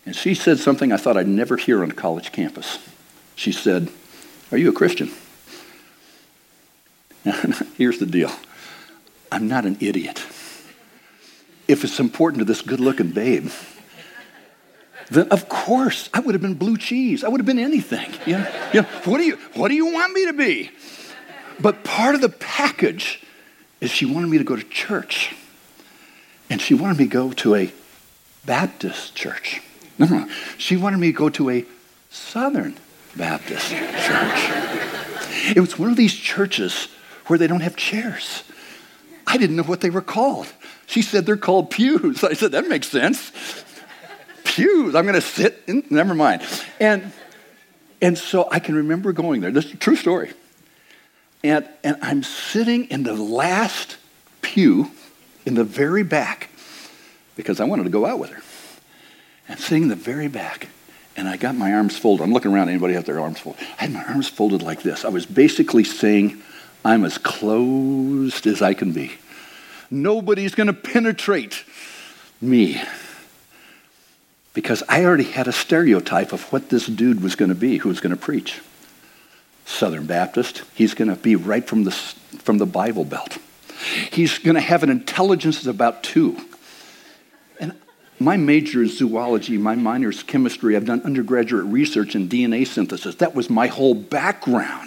And 0.04 0.16
she 0.16 0.34
said 0.34 0.58
something 0.58 0.90
I 0.90 0.96
thought 0.96 1.16
I'd 1.16 1.28
never 1.28 1.56
hear 1.56 1.84
on 1.84 1.92
a 1.92 1.94
college 1.94 2.32
campus. 2.32 2.80
She 3.36 3.52
said, 3.52 3.88
Are 4.50 4.58
you 4.58 4.70
a 4.70 4.72
Christian? 4.72 5.12
Here's 7.76 8.00
the 8.00 8.06
deal 8.06 8.32
I'm 9.30 9.48
not 9.48 9.64
an 9.64 9.76
idiot. 9.80 10.18
If 11.66 11.84
it's 11.84 12.00
important 12.00 12.40
to 12.40 12.44
this 12.44 12.62
good 12.62 12.80
looking 12.80 13.10
babe, 13.10 13.50
then 15.10 15.28
of 15.28 15.48
course 15.48 16.08
I 16.14 16.20
would 16.20 16.34
have 16.34 16.42
been 16.42 16.54
blue 16.54 16.76
cheese. 16.76 17.24
I 17.24 17.28
would 17.28 17.40
have 17.40 17.46
been 17.46 17.58
anything. 17.58 18.10
What, 19.04 19.18
do 19.18 19.24
you, 19.24 19.36
what 19.54 19.68
do 19.68 19.74
you 19.74 19.86
want 19.92 20.12
me 20.12 20.26
to 20.26 20.32
be? 20.32 20.70
But 21.60 21.84
part 21.84 22.14
of 22.14 22.20
the 22.20 22.28
package 22.28 23.22
is 23.80 23.90
she 23.90 24.06
wanted 24.06 24.28
me 24.28 24.38
to 24.38 24.44
go 24.44 24.56
to 24.56 24.64
church. 24.64 25.34
And 26.50 26.60
she 26.60 26.74
wanted 26.74 26.98
me 26.98 27.04
to 27.04 27.10
go 27.10 27.32
to 27.32 27.54
a 27.54 27.72
Baptist 28.46 29.14
church. 29.14 29.60
No, 29.98 30.06
no, 30.06 30.28
she 30.56 30.76
wanted 30.76 30.98
me 30.98 31.12
to 31.12 31.18
go 31.18 31.28
to 31.28 31.50
a 31.50 31.66
Southern 32.10 32.76
Baptist 33.16 33.70
church. 33.70 34.50
It 35.54 35.60
was 35.60 35.78
one 35.78 35.90
of 35.90 35.96
these 35.96 36.14
churches 36.14 36.88
where 37.26 37.38
they 37.38 37.46
don't 37.46 37.60
have 37.60 37.76
chairs. 37.76 38.44
I 39.28 39.36
didn't 39.36 39.56
know 39.56 39.62
what 39.62 39.82
they 39.82 39.90
were 39.90 40.00
called. 40.00 40.50
She 40.86 41.02
said 41.02 41.26
they're 41.26 41.36
called 41.36 41.70
pews. 41.70 42.24
I 42.24 42.32
said, 42.32 42.52
that 42.52 42.66
makes 42.66 42.88
sense. 42.88 43.30
Pews. 44.44 44.94
I'm 44.94 45.04
going 45.04 45.14
to 45.14 45.20
sit 45.20 45.62
in, 45.66 45.84
never 45.90 46.14
mind. 46.14 46.42
And, 46.80 47.12
and 48.00 48.16
so 48.16 48.48
I 48.50 48.58
can 48.58 48.74
remember 48.74 49.12
going 49.12 49.42
there. 49.42 49.50
This 49.50 49.66
is 49.66 49.74
a 49.74 49.76
true 49.76 49.96
story. 49.96 50.32
And, 51.44 51.68
and 51.84 51.98
I'm 52.00 52.22
sitting 52.22 52.86
in 52.86 53.02
the 53.02 53.12
last 53.12 53.98
pew 54.40 54.90
in 55.44 55.54
the 55.54 55.64
very 55.64 56.02
back 56.02 56.48
because 57.36 57.60
I 57.60 57.64
wanted 57.64 57.84
to 57.84 57.90
go 57.90 58.06
out 58.06 58.18
with 58.18 58.30
her. 58.30 58.42
And 59.46 59.60
sitting 59.60 59.84
in 59.84 59.88
the 59.90 59.96
very 59.96 60.28
back, 60.28 60.68
and 61.16 61.28
I 61.28 61.36
got 61.36 61.54
my 61.54 61.74
arms 61.74 61.98
folded. 61.98 62.24
I'm 62.24 62.32
looking 62.32 62.52
around, 62.52 62.70
anybody 62.70 62.94
have 62.94 63.04
their 63.04 63.20
arms 63.20 63.40
folded? 63.40 63.60
I 63.78 63.82
had 63.82 63.92
my 63.92 64.04
arms 64.04 64.28
folded 64.28 64.62
like 64.62 64.82
this. 64.82 65.04
I 65.04 65.08
was 65.08 65.26
basically 65.26 65.84
saying, 65.84 66.42
I'm 66.84 67.04
as 67.04 67.18
closed 67.18 68.46
as 68.46 68.62
I 68.62 68.74
can 68.74 68.92
be. 68.92 69.12
Nobody's 69.90 70.54
going 70.54 70.66
to 70.66 70.72
penetrate 70.72 71.64
me. 72.40 72.80
Because 74.54 74.82
I 74.88 75.04
already 75.04 75.24
had 75.24 75.48
a 75.48 75.52
stereotype 75.52 76.32
of 76.32 76.52
what 76.52 76.68
this 76.68 76.86
dude 76.86 77.22
was 77.22 77.36
going 77.36 77.50
to 77.50 77.54
be 77.54 77.78
who 77.78 77.88
was 77.88 78.00
going 78.00 78.14
to 78.14 78.20
preach. 78.20 78.60
Southern 79.64 80.06
Baptist, 80.06 80.62
he's 80.74 80.94
going 80.94 81.08
to 81.08 81.16
be 81.16 81.36
right 81.36 81.66
from 81.66 81.84
the, 81.84 81.90
from 81.90 82.58
the 82.58 82.66
Bible 82.66 83.04
Belt. 83.04 83.38
He's 84.10 84.38
going 84.38 84.54
to 84.54 84.60
have 84.60 84.82
an 84.82 84.90
intelligence 84.90 85.60
of 85.60 85.68
about 85.68 86.02
two. 86.02 86.36
And 87.60 87.74
my 88.18 88.36
major 88.36 88.82
is 88.82 88.98
zoology, 88.98 89.58
my 89.58 89.74
minor 89.74 90.08
is 90.08 90.22
chemistry. 90.22 90.74
I've 90.74 90.86
done 90.86 91.02
undergraduate 91.02 91.66
research 91.66 92.14
in 92.14 92.28
DNA 92.28 92.66
synthesis. 92.66 93.16
That 93.16 93.34
was 93.34 93.50
my 93.50 93.68
whole 93.68 93.94
background. 93.94 94.77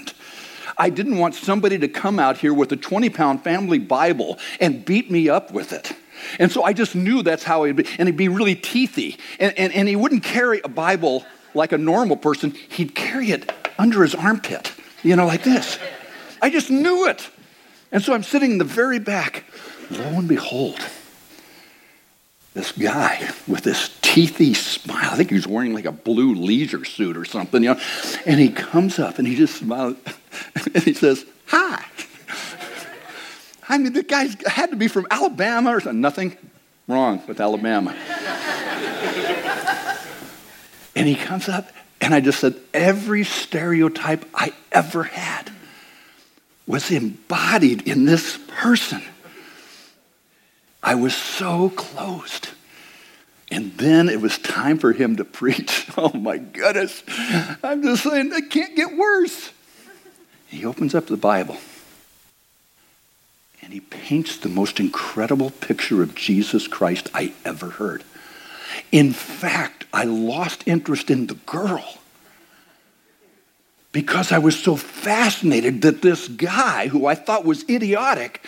I 0.78 0.90
didn't 0.90 1.18
want 1.18 1.36
somebody 1.36 1.78
to 1.80 1.88
come 1.88 2.20
out 2.20 2.38
here 2.38 2.54
with 2.54 2.72
a 2.72 2.78
20 2.78 3.10
pound 3.10 3.44
family 3.44 3.80
Bible 3.80 4.40
and 4.60 4.84
beat 4.86 5.10
me 5.12 5.30
up 5.30 5.51
with 5.51 5.74
it. 5.74 5.94
And 6.40 6.51
so 6.51 6.63
I 6.63 6.74
just 6.74 6.96
knew 6.96 7.24
that's 7.24 7.44
how 7.44 7.63
he'd 7.63 7.78
be. 7.78 7.88
And 7.98 8.08
he'd 8.08 8.18
be 8.18 8.28
really 8.28 8.56
teethy. 8.56 9.18
And, 9.40 9.58
and, 9.58 9.74
and 9.74 9.88
he 9.88 9.96
wouldn't 9.96 10.24
carry 10.24 10.62
a 10.63 10.70
Bible 10.70 11.25
like 11.54 11.72
a 11.72 11.78
normal 11.78 12.18
person, 12.18 12.51
he'd 12.70 12.96
carry 12.96 13.32
it 13.32 13.51
under 13.78 14.04
his 14.04 14.16
armpit, 14.16 14.74
you 15.04 15.16
know, 15.16 15.25
like 15.25 15.44
this. 15.44 15.78
I 16.42 16.50
just 16.50 16.70
knew 16.70 17.08
it. 17.08 17.30
And 17.92 18.01
so 18.01 18.13
I'm 18.13 18.24
sitting 18.24 18.51
in 18.51 18.58
the 18.58 18.63
very 18.63 19.00
back. 19.00 19.44
Lo 19.90 20.00
and 20.01 20.28
behold, 20.28 20.80
this 22.54 22.72
guy 22.72 23.30
with 23.48 23.63
this 23.63 23.90
teethy 24.01 24.56
smile. 24.56 25.10
I 25.12 25.16
think 25.18 25.30
he 25.30 25.36
was 25.36 25.48
wearing 25.48 25.74
like 25.74 25.86
a 25.86 25.92
blue 25.92 26.36
leisure 26.36 26.86
suit 26.86 27.18
or 27.18 27.25
something, 27.25 27.63
you 27.63 27.74
know. 27.74 27.82
And 28.25 28.40
he 28.40 28.50
comes 28.50 29.00
up 29.00 29.20
and 29.20 29.28
he 29.28 29.36
just 29.36 29.56
smiles 29.56 29.98
and 30.73 30.83
he 30.83 30.93
says, 30.93 31.25
Hi. 31.47 31.85
I 33.67 33.77
mean, 33.77 33.93
the 33.93 34.03
guy 34.03 34.27
had 34.47 34.71
to 34.71 34.75
be 34.75 34.88
from 34.88 35.07
Alabama 35.09 35.75
or 35.75 35.79
something. 35.79 36.01
Nothing 36.01 36.38
wrong 36.88 37.21
with 37.27 37.39
Alabama. 37.39 37.91
and 40.95 41.07
he 41.07 41.15
comes 41.15 41.47
up 41.47 41.71
and 42.01 42.13
I 42.13 42.19
just 42.19 42.39
said, 42.39 42.55
Every 42.73 43.23
stereotype 43.23 44.25
I 44.33 44.53
ever 44.71 45.03
had 45.03 45.51
was 46.67 46.91
embodied 46.91 47.88
in 47.88 48.05
this 48.05 48.38
person. 48.47 49.01
I 50.83 50.95
was 50.95 51.15
so 51.15 51.69
closed. 51.69 52.50
And 53.51 53.77
then 53.77 54.07
it 54.07 54.21
was 54.21 54.38
time 54.38 54.77
for 54.77 54.93
him 54.93 55.17
to 55.17 55.25
preach. 55.25 55.88
Oh 55.97 56.11
my 56.13 56.38
goodness. 56.38 57.03
I'm 57.63 57.83
just 57.83 58.03
saying, 58.03 58.31
it 58.33 58.50
can't 58.50 58.75
get 58.75 58.95
worse. 58.95 59.51
He 60.51 60.65
opens 60.65 60.93
up 60.93 61.08
the 61.08 61.17
Bible 61.17 61.58
and 63.63 63.72
he 63.72 63.79
paints 63.79 64.36
the 64.38 64.50
most 64.50 64.81
incredible 64.81 65.50
picture 65.50 66.03
of 66.03 66.13
Jesus 66.13 66.67
Christ 66.67 67.10
I 67.13 67.34
ever 67.46 67.70
heard. 67.70 68.03
In 68.91 69.13
fact, 69.13 69.86
I 69.93 70.03
lost 70.03 70.67
interest 70.67 71.10
in 71.10 71.27
the 71.27 71.36
girl 71.36 71.98
because 73.93 74.34
I 74.34 74.39
was 74.39 74.62
so 74.62 74.75
fascinated 74.75 75.84
that 75.84 76.01
this 76.01 76.27
guy, 76.27 76.88
who 76.88 77.05
I 77.05 77.15
thought 77.15 77.46
was 77.46 77.63
idiotic, 77.70 78.43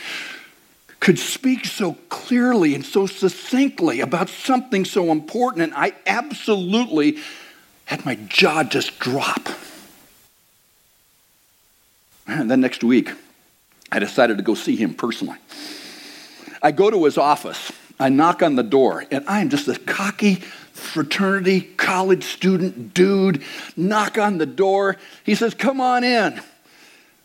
could 0.99 1.19
speak 1.19 1.65
so 1.65 1.93
clearly 2.09 2.75
and 2.75 2.85
so 2.85 3.05
succinctly 3.05 4.01
about 4.01 4.29
something 4.29 4.83
so 4.83 5.11
important, 5.11 5.63
and 5.63 5.73
I 5.73 5.93
absolutely 6.05 7.17
had 7.85 8.05
my 8.05 8.15
jaw 8.15 8.63
just 8.63 8.99
drop. 8.99 9.47
And 12.27 12.49
then 12.51 12.61
next 12.61 12.83
week, 12.83 13.11
I 13.91 13.99
decided 13.99 14.37
to 14.37 14.43
go 14.43 14.55
see 14.55 14.75
him 14.75 14.93
personally. 14.93 15.37
I 16.61 16.71
go 16.71 16.89
to 16.89 17.05
his 17.05 17.17
office, 17.17 17.71
I 17.99 18.09
knock 18.09 18.41
on 18.41 18.55
the 18.55 18.63
door, 18.63 19.05
and 19.11 19.23
I'm 19.27 19.49
just 19.49 19.67
a 19.67 19.77
cocky 19.77 20.35
fraternity 20.35 21.61
college 21.61 22.23
student 22.23 22.93
dude. 22.93 23.43
Knock 23.75 24.17
on 24.17 24.37
the 24.37 24.45
door. 24.45 24.97
He 25.23 25.35
says, 25.35 25.53
Come 25.53 25.79
on 25.79 26.03
in. 26.03 26.41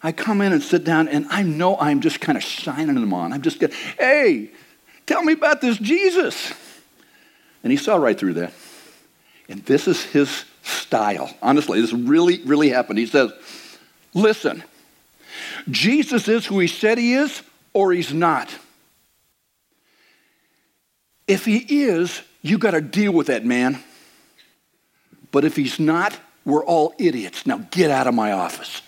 I 0.03 0.13
come 0.13 0.41
in 0.41 0.53
and 0.53 0.63
sit 0.63 0.85
down, 0.85 1.09
and 1.09 1.27
I 1.29 1.43
know 1.43 1.77
I'm 1.77 2.01
just 2.01 2.21
kind 2.21 2.39
of 2.39 2.45
shining 2.45 2.95
them 2.95 3.13
on. 3.13 3.33
I'm 3.33 3.43
just, 3.43 3.63
hey, 3.99 4.51
tell 5.07 5.23
me 5.23 5.33
about 5.33 5.61
this 5.61 5.77
Jesus. 5.79 6.53
And 7.65 7.73
he 7.73 7.77
saw 7.77 7.97
right 7.97 8.17
through 8.17 8.35
that. 8.35 8.53
And 9.49 9.65
this 9.65 9.89
is 9.89 10.05
his 10.05 10.45
style. 10.63 11.35
Honestly, 11.43 11.81
this 11.81 11.93
really, 11.93 12.43
really 12.45 12.69
happened. 12.69 12.99
He 12.99 13.07
says, 13.07 13.33
listen, 14.15 14.63
Jesus 15.71 16.29
is 16.29 16.47
who 16.47 16.59
he 16.59 16.67
said 16.67 16.99
he 16.99 17.15
is, 17.15 17.43
or 17.73 17.93
he's 17.93 18.13
not. 18.13 18.55
If 21.27 21.45
he 21.45 21.59
is, 21.59 22.23
you 22.43 22.59
got 22.59 22.71
to 22.71 22.81
deal 22.81 23.13
with 23.13 23.27
that 23.27 23.45
man. 23.45 23.79
But 25.31 25.45
if 25.45 25.57
he's 25.57 25.79
not, 25.79 26.19
we're 26.45 26.65
all 26.65 26.95
idiots. 26.99 27.47
Now 27.47 27.59
get 27.71 27.91
out 27.91 28.07
of 28.07 28.15
my 28.15 28.33
office. 28.33 28.81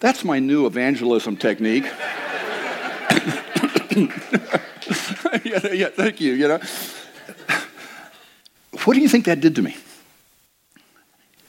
That's 0.00 0.24
my 0.24 0.38
new 0.38 0.66
evangelism 0.66 1.36
technique. 1.36 1.84
yeah, 5.44 5.72
yeah, 5.72 5.88
thank 5.88 6.20
you, 6.20 6.32
you 6.32 6.48
know. 6.48 6.58
what 8.84 8.94
do 8.94 9.00
you 9.00 9.08
think 9.08 9.26
that 9.26 9.40
did 9.40 9.54
to 9.56 9.62
me? 9.62 9.76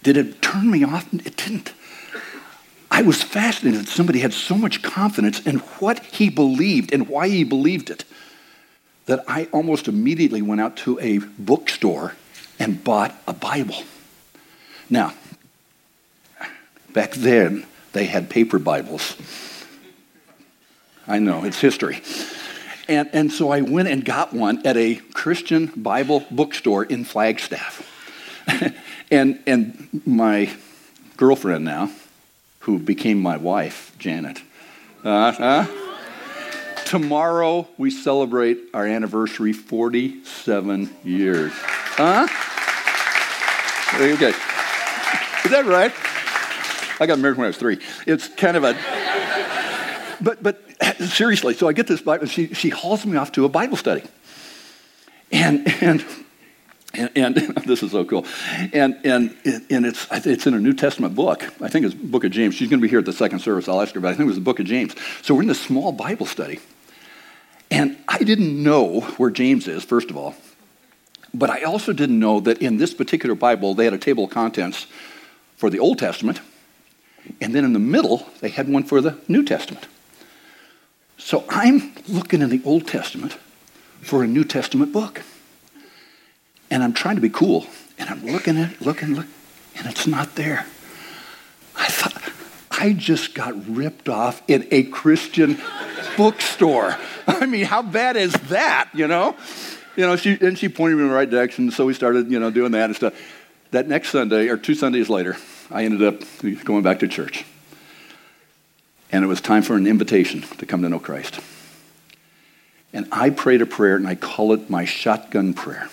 Did 0.03 0.17
it 0.17 0.41
turn 0.41 0.69
me 0.69 0.83
off? 0.83 1.11
It 1.13 1.37
didn't. 1.37 1.73
I 2.91 3.03
was 3.03 3.23
fascinated 3.23 3.81
that 3.81 3.87
somebody 3.87 4.19
had 4.19 4.33
so 4.33 4.55
much 4.55 4.81
confidence 4.81 5.39
in 5.39 5.59
what 5.79 5.99
he 6.03 6.29
believed 6.29 6.93
and 6.93 7.07
why 7.07 7.29
he 7.29 7.45
believed 7.45 7.89
it 7.89 8.03
that 9.05 9.23
I 9.29 9.47
almost 9.53 9.87
immediately 9.87 10.41
went 10.41 10.59
out 10.59 10.75
to 10.77 10.99
a 10.99 11.19
bookstore 11.19 12.15
and 12.59 12.83
bought 12.83 13.15
a 13.27 13.33
Bible. 13.33 13.83
Now, 14.89 15.13
back 16.93 17.13
then, 17.13 17.65
they 17.93 18.05
had 18.05 18.29
paper 18.29 18.59
Bibles. 18.59 19.15
I 21.07 21.19
know, 21.19 21.45
it's 21.45 21.59
history. 21.59 22.01
And, 22.87 23.09
and 23.13 23.31
so 23.31 23.51
I 23.51 23.61
went 23.61 23.87
and 23.87 24.03
got 24.03 24.33
one 24.33 24.65
at 24.67 24.75
a 24.75 24.95
Christian 25.13 25.67
Bible 25.77 26.25
bookstore 26.29 26.83
in 26.83 27.05
Flagstaff. 27.05 27.87
and, 29.11 29.39
and 29.47 30.01
my 30.05 30.51
girlfriend 31.15 31.63
now, 31.63 31.89
who 32.61 32.79
became 32.79 33.19
my 33.19 33.37
wife, 33.37 33.93
Janet, 33.99 34.41
uh, 35.03 35.09
uh, 35.09 35.67
tomorrow 36.85 37.67
we 37.77 37.89
celebrate 37.89 38.59
our 38.73 38.85
anniversary 38.85 39.53
47 39.53 40.89
years. 41.03 41.51
Huh? 41.55 42.27
Okay. 43.95 44.33
Is 45.43 45.51
that 45.51 45.65
right? 45.65 45.91
I 47.01 47.07
got 47.07 47.17
married 47.19 47.37
when 47.37 47.45
I 47.45 47.47
was 47.47 47.57
three. 47.57 47.79
It's 48.05 48.27
kind 48.27 48.55
of 48.55 48.63
a. 48.63 48.77
But, 50.21 50.43
but 50.43 50.61
seriously, 50.99 51.55
so 51.55 51.67
I 51.67 51.73
get 51.73 51.87
this 51.87 52.01
Bible, 52.01 52.27
she, 52.27 52.53
she 52.53 52.69
hauls 52.69 53.05
me 53.05 53.17
off 53.17 53.31
to 53.33 53.45
a 53.45 53.49
Bible 53.49 53.75
study. 53.75 54.03
And, 55.31 55.67
and, 55.81 56.05
and, 56.93 57.09
and 57.15 57.35
this 57.65 57.83
is 57.83 57.91
so 57.91 58.05
cool. 58.05 58.25
And, 58.73 58.97
and, 59.03 59.35
and 59.69 59.85
it's, 59.85 60.07
it's 60.11 60.47
in 60.47 60.53
a 60.53 60.59
New 60.59 60.73
Testament 60.73 61.15
book. 61.15 61.43
I 61.61 61.69
think 61.69 61.85
it's 61.85 61.95
book 61.95 62.23
of 62.23 62.31
James. 62.31 62.55
She's 62.55 62.69
going 62.69 62.79
to 62.79 62.85
be 62.85 62.89
here 62.89 62.99
at 62.99 63.05
the 63.05 63.13
second 63.13 63.39
service. 63.39 63.67
I'll 63.67 63.81
ask 63.81 63.93
her, 63.95 63.99
but 63.99 64.09
I 64.09 64.11
think 64.11 64.21
it 64.21 64.27
was 64.27 64.35
the 64.35 64.41
book 64.41 64.59
of 64.59 64.65
James. 64.65 64.95
So 65.21 65.33
we're 65.33 65.43
in 65.43 65.47
this 65.47 65.61
small 65.61 65.91
Bible 65.91 66.25
study. 66.25 66.59
And 67.69 67.97
I 68.07 68.19
didn't 68.19 68.61
know 68.61 69.01
where 69.17 69.29
James 69.29 69.67
is, 69.67 69.83
first 69.83 70.09
of 70.09 70.17
all. 70.17 70.35
But 71.33 71.49
I 71.49 71.63
also 71.63 71.93
didn't 71.93 72.19
know 72.19 72.41
that 72.41 72.61
in 72.61 72.77
this 72.77 72.93
particular 72.93 73.35
Bible, 73.35 73.73
they 73.73 73.85
had 73.85 73.93
a 73.93 73.97
table 73.97 74.25
of 74.25 74.31
contents 74.31 74.87
for 75.55 75.69
the 75.69 75.79
Old 75.79 75.97
Testament. 75.97 76.41
And 77.39 77.55
then 77.55 77.63
in 77.63 77.71
the 77.71 77.79
middle, 77.79 78.27
they 78.41 78.49
had 78.49 78.67
one 78.67 78.83
for 78.83 78.99
the 78.99 79.17
New 79.29 79.43
Testament. 79.45 79.87
So 81.17 81.45
I'm 81.47 81.93
looking 82.07 82.41
in 82.41 82.49
the 82.49 82.61
Old 82.65 82.87
Testament 82.87 83.37
for 84.01 84.23
a 84.23 84.27
New 84.27 84.43
Testament 84.43 84.91
book. 84.91 85.21
And 86.71 86.81
I'm 86.81 86.93
trying 86.93 87.15
to 87.15 87.21
be 87.21 87.29
cool. 87.29 87.67
And 87.99 88.09
I'm 88.09 88.25
looking 88.25 88.57
at 88.57 88.81
looking, 88.81 89.13
looking, 89.13 89.31
and 89.75 89.85
it's 89.85 90.07
not 90.07 90.35
there. 90.35 90.65
I 91.75 91.87
thought, 91.87 92.31
I 92.71 92.93
just 92.93 93.35
got 93.35 93.53
ripped 93.67 94.09
off 94.09 94.41
in 94.47 94.67
a 94.71 94.83
Christian 94.83 95.59
bookstore. 96.17 96.95
I 97.27 97.45
mean, 97.45 97.65
how 97.65 97.81
bad 97.81 98.15
is 98.15 98.33
that, 98.49 98.89
you 98.93 99.07
know? 99.07 99.35
You 99.95 100.05
know, 100.05 100.15
she, 100.15 100.37
and 100.39 100.57
she 100.57 100.69
pointed 100.69 100.95
me 100.95 101.03
in 101.03 101.09
the 101.09 101.13
right 101.13 101.29
direction, 101.29 101.69
so 101.69 101.85
we 101.85 101.93
started, 101.93 102.31
you 102.31 102.39
know, 102.39 102.49
doing 102.49 102.71
that 102.71 102.85
and 102.85 102.95
stuff. 102.95 103.13
That 103.71 103.87
next 103.87 104.09
Sunday, 104.09 104.47
or 104.47 104.57
two 104.57 104.73
Sundays 104.73 105.09
later, 105.09 105.37
I 105.69 105.83
ended 105.83 106.01
up 106.01 106.21
going 106.63 106.83
back 106.83 106.99
to 106.99 107.07
church. 107.07 107.45
And 109.11 109.25
it 109.25 109.27
was 109.27 109.41
time 109.41 109.61
for 109.61 109.75
an 109.75 109.85
invitation 109.85 110.41
to 110.41 110.65
come 110.65 110.81
to 110.83 110.89
know 110.89 110.99
Christ. 110.99 111.41
And 112.93 113.07
I 113.11 113.29
prayed 113.29 113.61
a 113.61 113.65
prayer, 113.65 113.97
and 113.97 114.07
I 114.07 114.15
call 114.15 114.53
it 114.53 114.69
my 114.69 114.85
shotgun 114.85 115.53
prayer. 115.53 115.89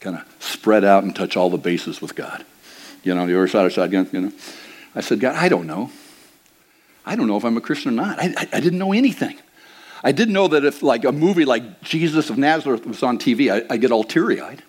Kind 0.00 0.16
of 0.16 0.24
spread 0.40 0.84
out 0.84 1.04
and 1.04 1.14
touch 1.14 1.36
all 1.36 1.50
the 1.50 1.58
bases 1.58 2.00
with 2.00 2.14
God. 2.14 2.44
You 3.02 3.14
know, 3.14 3.26
the 3.26 3.36
other 3.36 3.48
side 3.48 3.66
of 3.66 3.72
shotgun, 3.72 4.08
you 4.12 4.20
know. 4.20 4.32
I 4.94 5.00
said, 5.00 5.20
God, 5.20 5.36
I 5.36 5.48
don't 5.48 5.66
know. 5.66 5.90
I 7.04 7.14
don't 7.14 7.28
know 7.28 7.36
if 7.36 7.44
I'm 7.44 7.56
a 7.56 7.60
Christian 7.60 7.92
or 7.92 8.02
not. 8.02 8.18
I, 8.18 8.34
I, 8.36 8.48
I 8.54 8.60
didn't 8.60 8.78
know 8.78 8.92
anything. 8.92 9.38
I 10.02 10.12
didn't 10.12 10.34
know 10.34 10.48
that 10.48 10.64
if, 10.64 10.82
like, 10.82 11.04
a 11.04 11.12
movie 11.12 11.44
like 11.44 11.82
Jesus 11.82 12.30
of 12.30 12.38
Nazareth 12.38 12.86
was 12.86 13.02
on 13.02 13.18
TV, 13.18 13.52
I, 13.52 13.74
I 13.74 13.76
get 13.76 13.92
all 13.92 14.04
teary 14.04 14.40
eyed. 14.40 14.62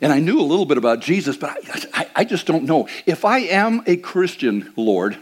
And 0.00 0.12
I 0.12 0.20
knew 0.20 0.40
a 0.40 0.42
little 0.42 0.66
bit 0.66 0.78
about 0.78 1.00
Jesus, 1.00 1.36
but 1.36 1.50
I, 1.50 1.82
I, 1.94 2.08
I, 2.16 2.24
just 2.24 2.46
don't 2.46 2.64
know. 2.64 2.88
If 3.04 3.24
I 3.24 3.38
am 3.38 3.82
a 3.86 3.96
Christian, 3.96 4.72
Lord, 4.76 5.18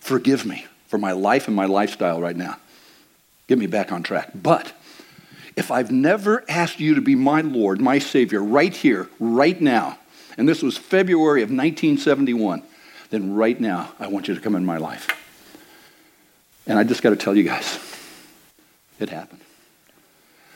forgive 0.00 0.46
me 0.46 0.66
for 0.86 0.96
my 0.96 1.12
life 1.12 1.46
and 1.46 1.56
my 1.56 1.66
lifestyle 1.66 2.20
right 2.20 2.36
now. 2.36 2.56
Get 3.48 3.58
me 3.58 3.66
back 3.66 3.92
on 3.92 4.02
track. 4.02 4.30
But 4.34 4.72
if 5.58 5.72
I've 5.72 5.90
never 5.90 6.44
asked 6.48 6.78
you 6.78 6.94
to 6.94 7.00
be 7.00 7.16
my 7.16 7.40
Lord, 7.40 7.80
my 7.80 7.98
Savior, 7.98 8.40
right 8.40 8.72
here, 8.72 9.08
right 9.18 9.60
now, 9.60 9.98
and 10.36 10.48
this 10.48 10.62
was 10.62 10.78
February 10.78 11.42
of 11.42 11.48
1971, 11.48 12.62
then 13.10 13.34
right 13.34 13.58
now, 13.60 13.90
I 13.98 14.06
want 14.06 14.28
you 14.28 14.36
to 14.36 14.40
come 14.40 14.54
in 14.54 14.64
my 14.64 14.76
life. 14.76 15.08
And 16.68 16.78
I 16.78 16.84
just 16.84 17.02
got 17.02 17.10
to 17.10 17.16
tell 17.16 17.36
you 17.36 17.42
guys, 17.42 17.76
it 19.00 19.10
happened. 19.10 19.40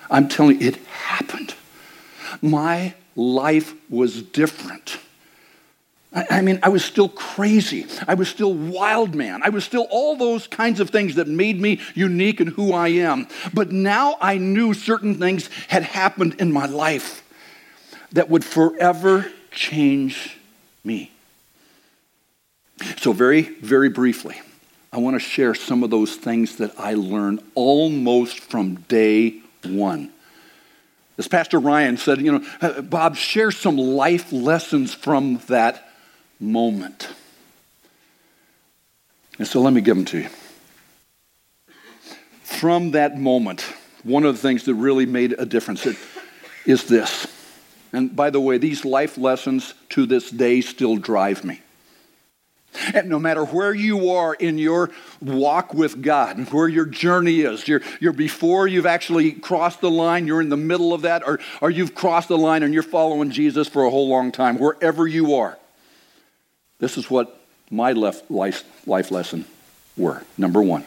I'm 0.09 0.29
telling 0.29 0.61
you, 0.61 0.69
it 0.69 0.77
happened. 0.77 1.55
My 2.41 2.95
life 3.17 3.75
was 3.91 4.23
different. 4.23 4.99
I, 6.14 6.42
mean, 6.42 6.59
I 6.62 6.68
was 6.68 6.85
still 6.85 7.09
crazy. 7.09 7.87
I 8.07 8.14
was 8.14 8.29
still 8.29 8.53
wild 8.53 9.14
man. 9.14 9.40
I 9.42 9.48
was 9.48 9.64
still 9.64 9.87
all 9.90 10.14
those 10.16 10.46
kinds 10.46 10.79
of 10.79 10.90
things 10.90 11.14
that 11.14 11.27
made 11.27 11.59
me 11.59 11.81
unique 11.94 12.40
and 12.40 12.51
who 12.51 12.75
I 12.75 12.88
am. 12.88 13.29
But 13.55 13.72
now 13.72 14.16
I 14.20 14.37
knew 14.37 14.75
certain 14.75 15.14
things 15.14 15.48
had 15.68 15.83
happened 15.83 16.37
in 16.38 16.53
my 16.53 16.66
life 16.66 17.25
that 18.12 18.29
would 18.29 18.44
forever 18.44 19.33
change 19.51 20.38
me. 20.85 21.11
So, 22.98 23.12
very, 23.12 23.42
very 23.42 23.88
briefly, 23.88 24.40
I 24.92 24.98
want 24.98 25.14
to 25.14 25.20
share 25.20 25.55
some 25.55 25.83
of 25.83 25.90
those 25.90 26.16
things 26.16 26.57
that 26.57 26.79
I 26.79 26.94
learned 26.94 27.42
almost 27.55 28.40
from 28.40 28.75
day 28.75 29.40
one. 29.64 30.11
As 31.16 31.29
Pastor 31.29 31.59
Ryan 31.59 31.96
said, 31.96 32.20
you 32.20 32.33
know, 32.33 32.44
uh, 32.61 32.83
Bob, 32.83 33.16
share 33.16 33.51
some 33.51 33.77
life 33.79 34.33
lessons 34.33 34.92
from 34.92 35.38
that 35.46 35.88
moment. 36.42 37.09
And 39.38 39.46
so 39.46 39.61
let 39.61 39.72
me 39.72 39.81
give 39.81 39.96
them 39.96 40.05
to 40.07 40.18
you. 40.18 40.28
From 42.42 42.90
that 42.90 43.18
moment, 43.18 43.62
one 44.02 44.24
of 44.24 44.35
the 44.35 44.40
things 44.40 44.64
that 44.64 44.74
really 44.74 45.07
made 45.07 45.35
a 45.38 45.46
difference 45.46 45.87
is 46.66 46.85
this. 46.85 47.26
And 47.92 48.14
by 48.14 48.31
the 48.31 48.40
way, 48.40 48.59
these 48.59 48.85
life 48.85 49.16
lessons 49.16 49.74
to 49.90 50.07
this 50.07 50.31
day 50.31 50.61
still 50.61 50.96
drive 50.96 51.44
me. 51.44 51.61
And 52.94 53.09
no 53.09 53.18
matter 53.18 53.44
where 53.44 53.74
you 53.74 54.11
are 54.11 54.33
in 54.33 54.57
your 54.57 54.90
walk 55.20 55.74
with 55.74 56.00
God, 56.00 56.50
where 56.52 56.68
your 56.68 56.87
journey 56.87 57.40
is, 57.40 57.68
you're, 57.68 57.83
you're 58.00 58.14
before 58.14 58.66
you've 58.66 58.87
actually 58.87 59.33
crossed 59.33 59.83
the 59.83 59.90
line, 59.90 60.26
you're 60.26 60.40
in 60.40 60.48
the 60.48 60.57
middle 60.57 60.94
of 60.94 61.02
that, 61.02 61.22
or, 61.26 61.38
or 61.61 61.70
you've 61.70 61.94
crossed 61.94 62.28
the 62.28 62.38
line 62.38 62.62
and 62.62 62.72
you're 62.72 62.83
following 62.83 63.31
Jesus 63.31 63.68
for 63.68 63.85
a 63.85 63.90
whole 63.90 64.09
long 64.09 64.33
time, 64.33 64.59
wherever 64.59 65.07
you 65.07 65.35
are, 65.35 65.59
this 66.83 66.99
is 66.99 67.09
what 67.09 67.38
my 67.71 67.92
life, 67.92 68.29
life 68.29 69.11
lesson 69.12 69.45
were. 69.97 70.25
Number 70.37 70.61
one, 70.61 70.83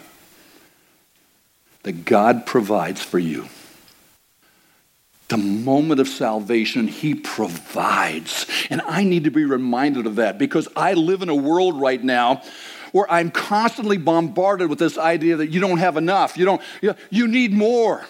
that 1.83 2.03
God 2.03 2.45
provides 2.45 3.01
for 3.01 3.17
you 3.17 3.47
the 5.29 5.37
moment 5.37 6.01
of 6.01 6.09
salvation, 6.09 6.89
He 6.89 7.15
provides. 7.15 8.45
And 8.69 8.81
I 8.81 9.05
need 9.05 9.23
to 9.23 9.31
be 9.31 9.45
reminded 9.45 10.05
of 10.05 10.17
that 10.17 10.37
because 10.37 10.67
I 10.75 10.95
live 10.95 11.21
in 11.21 11.29
a 11.29 11.35
world 11.35 11.79
right 11.79 12.03
now 12.03 12.43
where 12.91 13.09
I'm 13.09 13.31
constantly 13.31 13.97
bombarded 13.97 14.69
with 14.69 14.79
this 14.79 14.97
idea 14.97 15.37
that 15.37 15.47
you 15.47 15.61
don't 15.61 15.77
have 15.77 15.95
enough, 15.95 16.37
you, 16.37 16.43
don't, 16.43 16.61
you 17.09 17.27
need 17.27 17.53
more. 17.53 18.05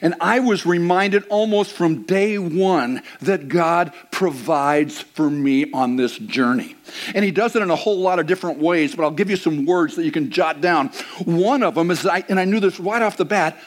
And 0.00 0.14
I 0.20 0.40
was 0.40 0.64
reminded 0.64 1.24
almost 1.28 1.72
from 1.72 2.02
day 2.02 2.38
one 2.38 3.02
that 3.20 3.48
God 3.48 3.92
provides 4.10 5.00
for 5.00 5.28
me 5.28 5.70
on 5.72 5.96
this 5.96 6.16
journey. 6.18 6.76
And 7.14 7.24
He 7.24 7.30
does 7.30 7.56
it 7.56 7.62
in 7.62 7.70
a 7.70 7.76
whole 7.76 7.98
lot 7.98 8.18
of 8.18 8.26
different 8.26 8.58
ways, 8.58 8.94
but 8.94 9.02
I'll 9.02 9.10
give 9.10 9.30
you 9.30 9.36
some 9.36 9.66
words 9.66 9.96
that 9.96 10.04
you 10.04 10.12
can 10.12 10.30
jot 10.30 10.60
down. 10.60 10.88
One 11.24 11.62
of 11.62 11.74
them 11.74 11.90
is, 11.90 12.06
and 12.06 12.38
I 12.38 12.44
knew 12.44 12.60
this 12.60 12.80
right 12.80 13.02
off 13.02 13.16
the 13.16 13.24
bat, 13.24 13.58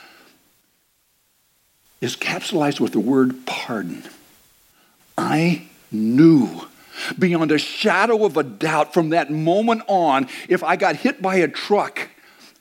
is 2.01 2.15
capsulized 2.15 2.80
with 2.80 2.91
the 2.91 2.99
word 2.99 3.45
pardon. 3.45 4.04
I 5.17 5.67
knew 5.91 6.67
beyond 7.17 7.51
a 7.51 7.58
shadow 7.58 8.25
of 8.25 8.38
a 8.38 8.43
doubt 8.43 8.93
from 8.93 9.10
that 9.10 9.32
moment 9.32 9.82
on, 9.88 10.28
if 10.47 10.63
I 10.63 10.75
got 10.75 10.95
hit 10.95 11.21
by 11.21 11.38
a 11.38 11.47
truck, 11.47 12.10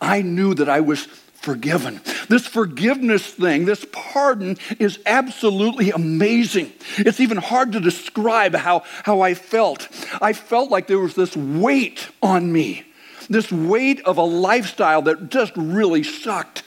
I 0.01 0.23
knew 0.23 0.55
that 0.55 0.69
I 0.69 0.81
was 0.81 1.05
forgiven. 1.05 2.01
This 2.29 2.47
forgiveness 2.47 3.27
thing, 3.27 3.65
this 3.65 3.87
pardon, 3.93 4.57
is 4.79 4.99
absolutely 5.07 5.91
amazing. 5.91 6.73
It's 6.99 7.21
even 7.21 7.37
hard 7.37 7.73
to 7.73 7.81
describe 7.81 8.55
how, 8.55 8.83
how 9.05 9.21
I 9.21 9.35
felt. 9.35 9.89
I 10.21 10.33
felt 10.33 10.71
like 10.71 10.87
there 10.87 10.99
was 10.99 11.15
this 11.15 11.37
weight 11.37 12.09
on 12.23 12.53
me, 12.53 12.85
this 13.29 13.51
weight 13.53 14.01
of 14.03 14.19
a 14.19 14.23
lifestyle 14.23 15.03
that 15.03 15.31
just 15.31 15.53
really 15.57 16.03
sucked. 16.03 16.63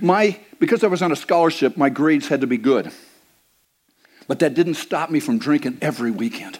My, 0.00 0.38
because 0.58 0.82
I 0.84 0.88
was 0.88 1.02
on 1.02 1.12
a 1.12 1.16
scholarship, 1.16 1.76
my 1.76 1.88
grades 1.88 2.28
had 2.28 2.40
to 2.40 2.46
be 2.46 2.58
good. 2.58 2.90
But 4.28 4.40
that 4.40 4.54
didn't 4.54 4.74
stop 4.74 5.10
me 5.10 5.20
from 5.20 5.38
drinking 5.38 5.78
every 5.80 6.10
weekend. 6.10 6.58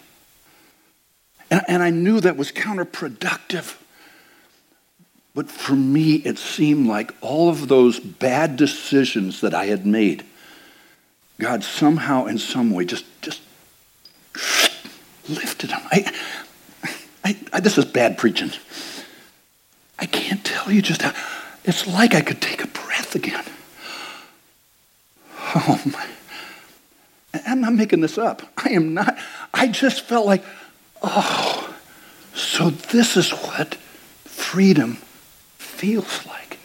And, 1.49 1.61
and 1.67 1.83
I 1.83 1.89
knew 1.89 2.19
that 2.21 2.37
was 2.37 2.51
counterproductive. 2.51 3.77
But 5.37 5.51
for 5.51 5.75
me, 5.75 6.15
it 6.15 6.39
seemed 6.39 6.87
like 6.87 7.13
all 7.21 7.47
of 7.47 7.67
those 7.67 7.99
bad 7.99 8.57
decisions 8.57 9.41
that 9.41 9.53
I 9.53 9.65
had 9.65 9.85
made, 9.85 10.25
God 11.39 11.63
somehow, 11.63 12.25
in 12.25 12.39
some 12.39 12.71
way, 12.71 12.85
just, 12.85 13.05
just 13.21 13.43
lifted 15.29 15.69
them. 15.69 15.81
I, 15.91 16.11
I, 17.23 17.37
I, 17.53 17.59
this 17.59 17.77
is 17.77 17.85
bad 17.85 18.17
preaching. 18.17 18.49
I 19.99 20.07
can't 20.07 20.43
tell 20.43 20.71
you 20.71 20.81
just 20.81 21.03
how. 21.03 21.13
It's 21.65 21.85
like 21.85 22.15
I 22.15 22.21
could 22.21 22.41
take 22.41 22.63
a 22.63 22.67
breath 22.67 23.13
again. 23.13 23.45
Oh 25.53 25.79
my. 25.85 26.07
I'm 27.45 27.61
not 27.61 27.73
making 27.73 28.01
this 28.01 28.17
up. 28.17 28.41
I 28.57 28.69
am 28.69 28.95
not. 28.95 29.15
I 29.53 29.67
just 29.67 30.01
felt 30.01 30.25
like, 30.25 30.43
oh, 31.03 31.75
so 32.33 32.71
this 32.71 33.15
is 33.15 33.29
what 33.29 33.75
freedom 34.25 34.97
feels 35.77 36.25
like. 36.25 36.57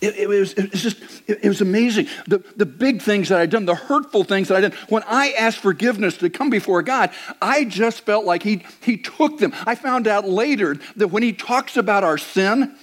It, 0.00 0.16
it, 0.16 0.28
was, 0.28 0.52
it 0.52 0.70
was 0.70 0.82
just, 0.82 0.98
it, 1.26 1.40
it, 1.44 1.48
was 1.48 1.62
amazing. 1.62 2.08
The, 2.26 2.44
the 2.56 2.66
big 2.66 3.00
things 3.00 3.30
that 3.30 3.40
I'd 3.40 3.48
done, 3.48 3.64
the 3.64 3.74
hurtful 3.74 4.22
things 4.24 4.48
that 4.48 4.56
I'd 4.56 4.70
done, 4.70 4.78
when 4.90 5.02
I 5.06 5.30
asked 5.30 5.58
forgiveness 5.58 6.18
to 6.18 6.28
come 6.28 6.50
before 6.50 6.82
God, 6.82 7.10
I 7.40 7.64
just 7.64 8.02
felt 8.02 8.26
like 8.26 8.42
he, 8.42 8.64
he 8.82 8.98
took 8.98 9.38
them. 9.38 9.54
I 9.66 9.74
found 9.76 10.06
out 10.06 10.28
later 10.28 10.76
that 10.96 11.08
when 11.08 11.22
he 11.22 11.32
talks 11.32 11.78
about 11.78 12.04
our 12.04 12.18
sin, 12.18 12.76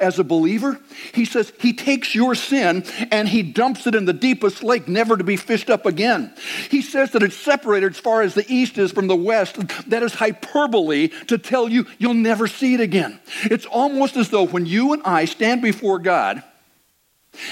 as 0.00 0.18
a 0.18 0.24
believer, 0.24 0.78
he 1.12 1.24
says 1.24 1.52
he 1.60 1.72
takes 1.72 2.14
your 2.14 2.34
sin 2.34 2.84
and 3.10 3.28
he 3.28 3.42
dumps 3.42 3.86
it 3.86 3.94
in 3.94 4.04
the 4.04 4.12
deepest 4.12 4.62
lake, 4.62 4.88
never 4.88 5.16
to 5.16 5.24
be 5.24 5.36
fished 5.36 5.70
up 5.70 5.86
again. 5.86 6.32
He 6.70 6.82
says 6.82 7.12
that 7.12 7.22
it's 7.22 7.36
separated 7.36 7.92
as 7.92 8.00
far 8.00 8.22
as 8.22 8.34
the 8.34 8.44
east 8.52 8.78
is 8.78 8.92
from 8.92 9.06
the 9.06 9.16
west. 9.16 9.56
That 9.88 10.02
is 10.02 10.14
hyperbole 10.14 11.08
to 11.26 11.38
tell 11.38 11.68
you 11.68 11.86
you'll 11.98 12.14
never 12.14 12.46
see 12.46 12.74
it 12.74 12.80
again. 12.80 13.20
It's 13.44 13.66
almost 13.66 14.16
as 14.16 14.30
though 14.30 14.46
when 14.46 14.66
you 14.66 14.92
and 14.92 15.02
I 15.04 15.24
stand 15.24 15.62
before 15.62 15.98
God, 15.98 16.42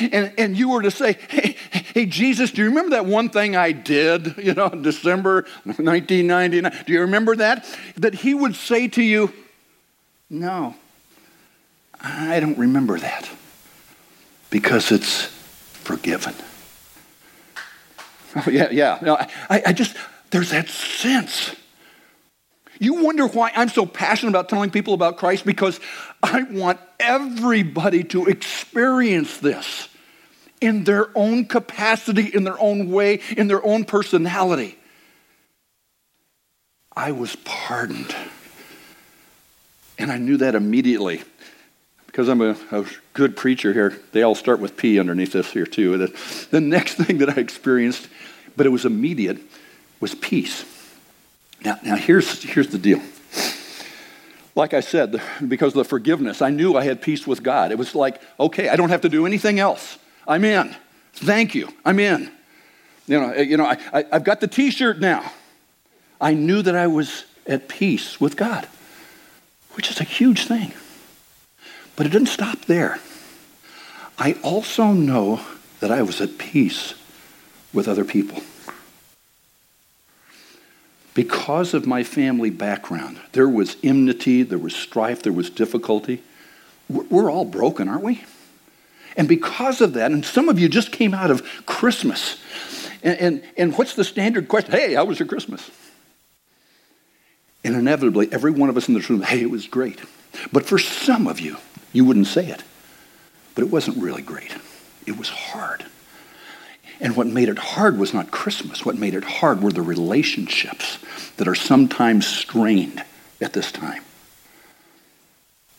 and, 0.01 0.33
and 0.37 0.57
you 0.57 0.71
were 0.71 0.83
to 0.83 0.91
say, 0.91 1.17
hey, 1.29 1.57
hey, 1.95 2.07
Jesus, 2.07 2.51
do 2.51 2.63
you 2.63 2.69
remember 2.69 2.91
that 2.91 3.07
one 3.07 3.29
thing 3.29 3.55
I 3.57 3.73
did, 3.73 4.37
you 4.39 4.55
know, 4.55 4.67
in 4.67 4.83
December 4.83 5.43
1999? 5.65 6.85
Do 6.87 6.93
you 6.93 7.03
remember 7.03 7.37
that? 7.37 7.65
That 7.97 8.15
he 8.15 8.35
would 8.35 8.57
say 8.57 8.89
to 8.89 9.03
you, 9.03 9.33
no, 10.29 10.75
I 12.01 12.41
don't 12.41 12.59
remember 12.59 12.99
that 12.99 13.29
because 14.51 14.93
it's 14.93 15.27
forgiven. 15.85 16.35
Oh, 18.37 18.51
yeah, 18.51 18.69
yeah. 18.71 18.99
No, 19.03 19.17
I, 19.17 19.63
I 19.67 19.73
just, 19.73 19.97
there's 20.31 20.51
that 20.51 20.69
sense. 20.69 21.55
You 22.79 23.03
wonder 23.03 23.27
why 23.27 23.51
I'm 23.55 23.69
so 23.69 23.87
passionate 23.87 24.31
about 24.31 24.49
telling 24.49 24.71
people 24.71 24.95
about 24.95 25.17
Christ 25.17 25.47
because 25.47 25.81
I 26.23 26.43
want 26.43 26.79
everybody 27.01 28.05
to 28.05 28.27
experience 28.27 29.39
this 29.39 29.89
in 30.61 30.85
their 30.85 31.09
own 31.15 31.47
capacity, 31.47 32.35
in 32.35 32.45
their 32.45 32.59
own 32.61 32.91
way, 32.91 33.21
in 33.37 33.49
their 33.49 33.65
own 33.65 33.85
personality. 33.85 34.79
I 36.95 37.13
was 37.13 37.37
pardoned. 37.37 38.15
And 39.99 40.11
I 40.11 40.19
knew 40.19 40.39
that 40.39 40.55
immediately 40.55 41.23
because 42.17 42.29
I'm 42.31 42.41
a, 42.41 42.57
a, 42.73 42.87
good 43.13 43.37
preacher 43.37 43.75
here, 43.75 44.01
they 44.13 44.23
all 44.23 44.35
start 44.35 44.59
with 44.59 44.75
P 44.79 44.99
underneath 44.99 45.33
this 45.33 45.51
here 45.51 45.67
too. 45.67 45.99
The, 45.99 46.47
the 46.51 46.63
next 46.63 46.95
thing 47.05 47.19
that 47.19 47.29
I 47.29 47.39
experienced, 47.39 48.09
but 48.57 48.65
it 48.65 48.71
was 48.71 48.87
immediate, 48.87 49.39
was 50.01 50.15
peace. 50.15 50.65
Now, 51.63 51.79
now 51.85 51.97
here's, 51.97 52.43
here's 52.43 52.69
the 52.69 52.79
deal. 52.79 53.03
Like 54.55 54.73
I 54.73 54.81
said, 54.81 55.21
because 55.47 55.75
of 55.75 55.77
the 55.77 55.85
forgiveness, 55.85 56.41
I 56.41 56.49
knew 56.49 56.75
I 56.75 56.85
had 56.85 57.03
peace 57.03 57.27
with 57.27 57.43
God. 57.43 57.71
It 57.71 57.77
was 57.77 57.95
like, 57.95 58.19
okay, 58.41 58.71
I 58.71 58.77
don't 58.77 58.89
have 58.89 59.03
to 59.03 59.11
do 59.11 59.27
anything 59.27 59.61
else. 59.61 59.99
I'm 60.27 60.43
in. 60.43 60.75
Thank 61.13 61.55
you. 61.55 61.69
I'm 61.85 61.99
in. 61.99 62.31
You 63.07 63.21
know, 63.21 63.35
you 63.35 63.59
know 63.59 63.67
I, 63.67 63.77
I, 63.93 64.05
I've 64.11 64.25
got 64.25 64.41
the 64.41 64.49
t 64.49 64.71
shirt 64.71 65.01
now. 65.01 65.33
I 66.19 66.33
knew 66.33 66.63
that 66.63 66.75
I 66.75 66.87
was 66.87 67.27
at 67.47 67.69
peace 67.69 68.19
with 68.19 68.39
God, 68.39 68.67
which 69.75 69.91
is 69.91 70.01
a 70.01 70.05
huge 70.05 70.47
thing. 70.47 70.73
But 71.97 72.07
it 72.07 72.11
didn't 72.11 72.29
stop 72.29 72.67
there. 72.67 73.01
I 74.19 74.37
also 74.43 74.93
know 74.93 75.41
that 75.81 75.91
I 75.91 76.03
was 76.03 76.21
at 76.21 76.39
peace 76.39 76.95
with 77.73 77.89
other 77.89 78.05
people. 78.05 78.43
Because 81.15 81.73
of 81.73 81.87
my 81.87 82.05
family 82.05 82.51
background, 82.51 83.19
there 83.33 83.49
was 83.49 83.77
enmity, 83.83 84.43
there 84.43 84.59
was 84.59 84.77
strife, 84.77 85.23
there 85.23 85.33
was 85.33 85.49
difficulty. 85.49 86.23
We're 86.89 87.31
all 87.31 87.47
broken, 87.47 87.89
aren't 87.89 88.05
we? 88.05 88.23
And 89.17 89.27
because 89.27 89.81
of 89.81 89.95
that, 89.95 90.13
and 90.13 90.25
some 90.25 90.51
of 90.51 90.59
you 90.59 90.69
just 90.69 90.93
came 90.93 91.15
out 91.15 91.31
of 91.31 91.43
Christmas, 91.65 92.39
and, 93.03 93.19
and, 93.19 93.43
and 93.57 93.79
what's 93.79 93.95
the 93.95 94.05
standard 94.05 94.49
question? 94.49 94.73
Hey, 94.73 94.93
how 94.95 95.07
was 95.07 95.19
your 95.19 95.27
Christmas? 95.27 95.71
And 97.67 97.75
inevitably, 97.75 98.33
every 98.33 98.53
one 98.53 98.69
of 98.69 98.77
us 98.77 98.87
in 98.87 98.95
this 98.95 99.11
room, 99.11 99.23
hey, 99.23 99.43
it 99.43 99.51
was 99.51 99.67
great. 99.67 100.01
But 100.53 100.65
for 100.65 100.79
some 100.79 101.27
of 101.27 101.41
you, 101.41 101.57
you 101.93 102.05
wouldn't 102.05 102.29
say 102.29 102.47
it. 102.47 102.63
But 103.57 103.65
it 103.65 103.73
wasn't 103.73 104.01
really 104.01 104.23
great. 104.23 104.55
It 105.05 105.19
was 105.19 105.29
hard. 105.29 105.85
And 107.01 107.17
what 107.17 107.27
made 107.27 107.49
it 107.49 107.59
hard 107.59 107.99
was 107.99 108.15
not 108.15 108.31
Christmas. 108.31 108.87
What 108.87 108.97
made 108.97 109.15
it 109.15 109.25
hard 109.25 109.63
were 109.63 109.73
the 109.73 109.83
relationships 109.83 111.01
that 111.39 111.49
are 111.49 111.57
sometimes 111.57 112.25
strained 112.25 113.03
at 113.41 113.53
this 113.53 113.73
time. 113.73 114.05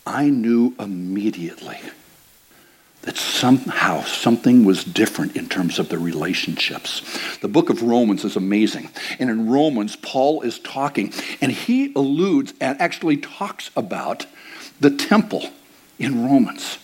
I 0.05 0.29
knew 0.29 0.75
immediately 0.77 1.79
that 3.07 3.15
somehow 3.15 4.01
something 4.01 4.65
was 4.65 4.83
different 4.83 5.37
in 5.37 5.47
terms 5.47 5.79
of 5.79 5.87
the 5.87 5.97
relationships. 5.97 7.37
The 7.37 7.47
book 7.47 7.69
of 7.69 7.81
Romans 7.81 8.25
is 8.25 8.35
amazing. 8.35 8.89
And 9.17 9.29
in 9.29 9.49
Romans, 9.49 9.95
Paul 9.95 10.41
is 10.41 10.59
talking, 10.59 11.13
and 11.39 11.49
he 11.49 11.93
alludes 11.93 12.53
and 12.59 12.79
actually 12.81 13.15
talks 13.15 13.71
about 13.77 14.25
the 14.81 14.89
temple 14.89 15.51
in 15.97 16.25
Romans. 16.25 16.79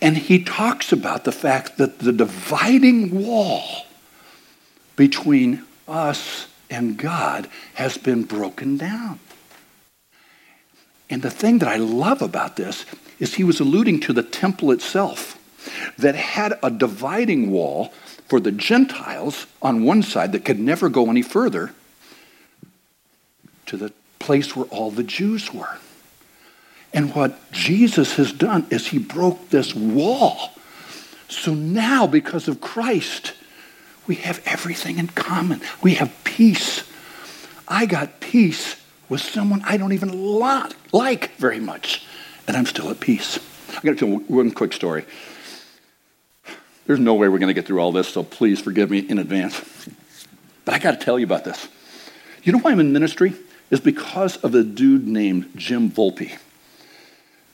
And 0.00 0.16
he 0.16 0.42
talks 0.42 0.92
about 0.92 1.24
the 1.24 1.32
fact 1.32 1.76
that 1.76 1.98
the 1.98 2.12
dividing 2.12 3.22
wall 3.22 3.84
between 4.96 5.62
us 5.86 6.46
and 6.70 6.96
God 6.96 7.50
has 7.74 7.98
been 7.98 8.22
broken 8.22 8.78
down. 8.78 9.20
And 11.10 11.20
the 11.20 11.30
thing 11.30 11.58
that 11.58 11.68
I 11.68 11.76
love 11.76 12.22
about 12.22 12.56
this 12.56 12.86
is 13.18 13.34
he 13.34 13.44
was 13.44 13.60
alluding 13.60 14.00
to 14.00 14.12
the 14.12 14.22
temple 14.22 14.70
itself 14.70 15.38
that 15.98 16.14
had 16.14 16.58
a 16.62 16.70
dividing 16.70 17.50
wall 17.50 17.92
for 18.28 18.40
the 18.40 18.52
Gentiles 18.52 19.46
on 19.62 19.84
one 19.84 20.02
side 20.02 20.32
that 20.32 20.44
could 20.44 20.58
never 20.58 20.88
go 20.88 21.10
any 21.10 21.22
further 21.22 21.72
to 23.66 23.76
the 23.76 23.92
place 24.18 24.54
where 24.56 24.66
all 24.66 24.90
the 24.90 25.02
Jews 25.02 25.52
were. 25.52 25.78
And 26.92 27.14
what 27.14 27.52
Jesus 27.52 28.16
has 28.16 28.32
done 28.32 28.66
is 28.70 28.88
he 28.88 28.98
broke 28.98 29.50
this 29.50 29.74
wall. 29.74 30.50
So 31.28 31.54
now, 31.54 32.06
because 32.06 32.48
of 32.48 32.60
Christ, 32.60 33.34
we 34.06 34.16
have 34.16 34.40
everything 34.46 34.98
in 34.98 35.08
common. 35.08 35.60
We 35.82 35.94
have 35.94 36.12
peace. 36.24 36.84
I 37.68 37.86
got 37.86 38.20
peace 38.20 38.76
with 39.08 39.20
someone 39.20 39.62
I 39.64 39.76
don't 39.76 39.92
even 39.92 40.12
like 40.92 41.30
very 41.36 41.60
much, 41.60 42.06
and 42.46 42.56
I'm 42.56 42.66
still 42.66 42.90
at 42.90 43.00
peace. 43.00 43.38
I 43.70 43.80
got 43.82 43.96
to 43.98 44.06
tell 44.06 44.08
one 44.08 44.50
quick 44.50 44.72
story. 44.72 45.04
There's 46.86 47.00
no 47.00 47.14
way 47.14 47.28
we're 47.28 47.38
going 47.38 47.48
to 47.48 47.54
get 47.54 47.66
through 47.66 47.80
all 47.80 47.92
this, 47.92 48.08
so 48.08 48.22
please 48.22 48.60
forgive 48.60 48.90
me 48.90 48.98
in 48.98 49.18
advance. 49.18 49.88
But 50.64 50.74
I 50.74 50.78
got 50.78 50.98
to 50.98 51.04
tell 51.04 51.18
you 51.18 51.26
about 51.26 51.44
this. 51.44 51.68
You 52.44 52.52
know 52.52 52.58
why 52.58 52.70
I'm 52.70 52.80
in 52.80 52.92
ministry? 52.92 53.34
Is 53.70 53.80
because 53.80 54.36
of 54.38 54.54
a 54.54 54.62
dude 54.62 55.06
named 55.06 55.50
Jim 55.56 55.90
Volpe. 55.90 56.38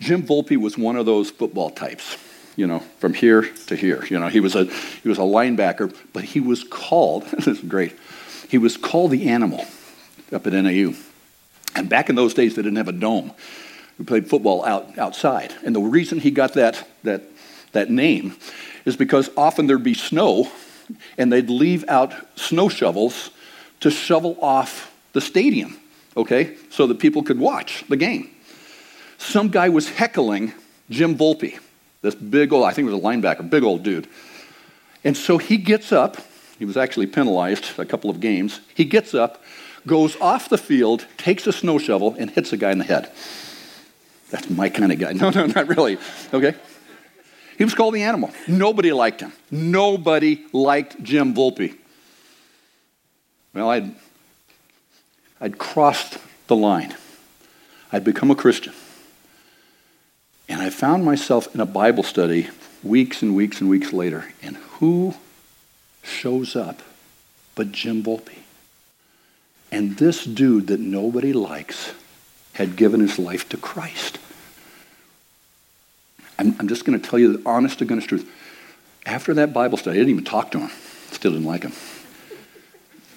Jim 0.00 0.22
Volpe 0.22 0.58
was 0.58 0.76
one 0.76 0.96
of 0.96 1.06
those 1.06 1.30
football 1.30 1.70
types, 1.70 2.18
you 2.56 2.66
know, 2.66 2.80
from 2.98 3.14
here 3.14 3.42
to 3.66 3.76
here. 3.76 4.04
You 4.06 4.18
know, 4.18 4.28
he 4.28 4.40
was 4.40 4.54
a 4.54 4.64
he 4.64 5.08
was 5.08 5.16
a 5.16 5.22
linebacker, 5.22 5.96
but 6.12 6.24
he 6.24 6.40
was 6.40 6.64
called. 6.64 7.24
this 7.32 7.46
is 7.46 7.60
great. 7.60 7.96
He 8.48 8.58
was 8.58 8.76
called 8.76 9.12
the 9.12 9.30
animal 9.30 9.64
up 10.32 10.46
at 10.46 10.52
NAU. 10.52 10.92
And 11.74 11.88
back 11.88 12.10
in 12.10 12.16
those 12.16 12.34
days, 12.34 12.54
they 12.54 12.62
didn't 12.62 12.76
have 12.76 12.88
a 12.88 12.92
dome. 12.92 13.32
We 14.02 14.06
played 14.06 14.28
football 14.28 14.64
out 14.64 14.98
outside, 14.98 15.54
and 15.64 15.76
the 15.76 15.80
reason 15.80 16.18
he 16.18 16.32
got 16.32 16.54
that 16.54 16.88
that 17.04 17.22
that 17.70 17.88
name 17.88 18.34
is 18.84 18.96
because 18.96 19.30
often 19.36 19.68
there'd 19.68 19.84
be 19.84 19.94
snow, 19.94 20.50
and 21.16 21.32
they'd 21.32 21.48
leave 21.48 21.84
out 21.88 22.12
snow 22.36 22.68
shovels 22.68 23.30
to 23.80 23.90
shovel 23.90 24.36
off 24.42 24.92
the 25.12 25.20
stadium, 25.20 25.76
okay, 26.16 26.56
so 26.70 26.86
that 26.86 26.98
people 26.98 27.22
could 27.22 27.38
watch 27.38 27.84
the 27.88 27.96
game 27.96 28.32
some 29.22 29.48
guy 29.48 29.68
was 29.68 29.88
heckling 29.88 30.52
Jim 30.90 31.16
Volpe. 31.16 31.58
This 32.02 32.14
big 32.14 32.52
old, 32.52 32.64
I 32.64 32.72
think 32.72 32.88
it 32.88 32.92
was 32.92 33.00
a 33.00 33.04
linebacker, 33.04 33.48
big 33.48 33.62
old 33.62 33.82
dude. 33.82 34.08
And 35.04 35.16
so 35.16 35.38
he 35.38 35.56
gets 35.56 35.92
up. 35.92 36.16
He 36.58 36.64
was 36.64 36.76
actually 36.76 37.06
penalized 37.06 37.78
a 37.78 37.84
couple 37.84 38.10
of 38.10 38.20
games. 38.20 38.60
He 38.74 38.84
gets 38.84 39.14
up, 39.14 39.42
goes 39.86 40.16
off 40.20 40.48
the 40.48 40.58
field, 40.58 41.06
takes 41.16 41.46
a 41.46 41.52
snow 41.52 41.78
shovel, 41.78 42.14
and 42.18 42.30
hits 42.30 42.52
a 42.52 42.56
guy 42.56 42.72
in 42.72 42.78
the 42.78 42.84
head. 42.84 43.10
That's 44.32 44.48
my 44.48 44.70
kind 44.70 44.90
of 44.90 44.98
guy. 44.98 45.12
No, 45.22 45.30
no, 45.30 45.46
not 45.46 45.68
really. 45.68 45.98
Okay? 46.32 46.54
He 47.58 47.64
was 47.64 47.74
called 47.74 47.94
the 47.94 48.02
animal. 48.02 48.30
Nobody 48.48 48.90
liked 48.90 49.20
him. 49.20 49.32
Nobody 49.50 50.44
liked 50.52 51.00
Jim 51.02 51.34
Volpe. 51.34 51.76
Well, 53.54 53.68
I'd, 53.68 53.94
I'd 55.38 55.58
crossed 55.58 56.18
the 56.46 56.56
line. 56.56 56.96
I'd 57.92 58.04
become 58.04 58.30
a 58.30 58.34
Christian. 58.34 58.72
And 60.48 60.62
I 60.62 60.70
found 60.70 61.04
myself 61.04 61.54
in 61.54 61.60
a 61.60 61.66
Bible 61.66 62.02
study 62.02 62.48
weeks 62.82 63.22
and 63.22 63.36
weeks 63.36 63.60
and 63.60 63.68
weeks 63.68 63.92
later. 63.92 64.32
And 64.42 64.56
who 64.56 65.14
shows 66.02 66.56
up 66.56 66.80
but 67.54 67.70
Jim 67.70 68.02
Volpe? 68.02 68.38
And 69.70 69.98
this 69.98 70.24
dude 70.24 70.68
that 70.68 70.80
nobody 70.80 71.34
likes 71.34 71.92
had 72.54 72.76
given 72.76 73.00
his 73.00 73.18
life 73.18 73.48
to 73.50 73.56
Christ. 73.56 74.18
I'm, 76.42 76.56
I'm 76.58 76.66
just 76.66 76.84
going 76.84 77.00
to 77.00 77.08
tell 77.08 77.20
you 77.20 77.36
the 77.36 77.48
honest 77.48 77.78
to 77.78 77.84
goodness 77.84 78.06
truth. 78.06 78.28
After 79.06 79.32
that 79.34 79.52
Bible 79.52 79.78
study, 79.78 79.98
I 79.98 80.00
didn't 80.00 80.10
even 80.10 80.24
talk 80.24 80.50
to 80.52 80.58
him. 80.58 80.70
Still 81.12 81.32
didn't 81.32 81.46
like 81.46 81.62
him. 81.62 81.72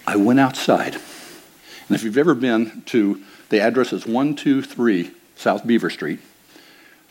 I 0.05 0.15
went 0.15 0.39
outside. 0.39 0.93
And 0.93 1.95
if 1.95 2.03
you've 2.03 2.19
ever 2.19 2.35
been 2.35 2.83
to, 2.87 3.23
the 3.49 3.61
address 3.61 3.93
is 3.93 4.05
123 4.05 5.09
South 5.37 5.65
Beaver 5.65 5.89
Street. 5.89 6.19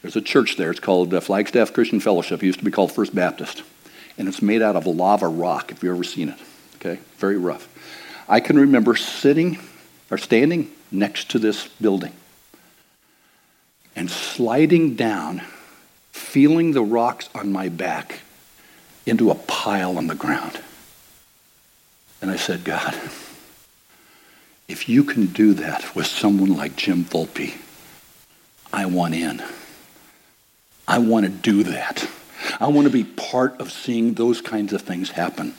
There's 0.03 0.15
a 0.15 0.21
church 0.21 0.57
there. 0.57 0.71
It's 0.71 0.79
called 0.79 1.13
uh, 1.13 1.21
Flagstaff 1.21 1.73
Christian 1.73 1.99
Fellowship. 1.99 2.43
It 2.43 2.47
used 2.47 2.61
to 2.61 2.65
be 2.65 2.71
called 2.71 2.93
First 2.93 3.13
Baptist. 3.13 3.65
And 4.17 4.29
it's 4.29 4.41
made 4.41 4.63
out 4.63 4.77
of 4.77 4.87
lava 4.87 5.27
rock, 5.27 5.73
if 5.73 5.83
you've 5.83 5.95
ever 5.95 6.05
seen 6.05 6.29
it. 6.29 6.39
Okay? 6.77 7.01
Very 7.17 7.39
rough. 7.39 7.69
I 8.29 8.39
can 8.39 8.57
remember 8.57 8.95
sitting 8.95 9.59
or 10.13 10.19
standing 10.19 10.71
next 10.93 11.33
to 11.33 11.41
this 11.41 11.67
building 11.81 12.13
and 13.97 14.11
sliding 14.11 14.95
down, 14.95 15.43
feeling 16.35 16.73
the 16.73 16.83
rocks 16.83 17.31
on 17.33 17.53
my 17.53 17.69
back 17.69 18.19
into 19.07 19.31
a 19.31 19.37
pile 19.37 19.97
on 19.97 20.09
the 20.09 20.17
ground. 20.17 20.61
And 22.21 22.29
I 22.29 22.35
said, 22.35 22.65
God, 22.65 22.93
if 24.67 24.89
you 24.89 25.05
can 25.05 25.27
do 25.27 25.55
that 25.55 25.95
with 25.95 26.07
someone 26.07 26.57
like 26.57 26.75
Jim 26.75 27.05
Volpe, 27.05 27.55
I 28.73 28.87
want 28.87 29.15
in. 29.15 29.45
I 30.89 30.99
want 30.99 31.25
to 31.25 31.31
do 31.31 31.63
that. 31.63 32.11
I 32.59 32.67
want 32.67 32.89
to 32.89 32.93
be 32.93 33.05
part 33.05 33.61
of 33.61 33.71
seeing 33.71 34.15
those 34.15 34.41
kinds 34.41 34.73
of 34.73 34.83
things 34.83 35.11
happen. 35.11 35.55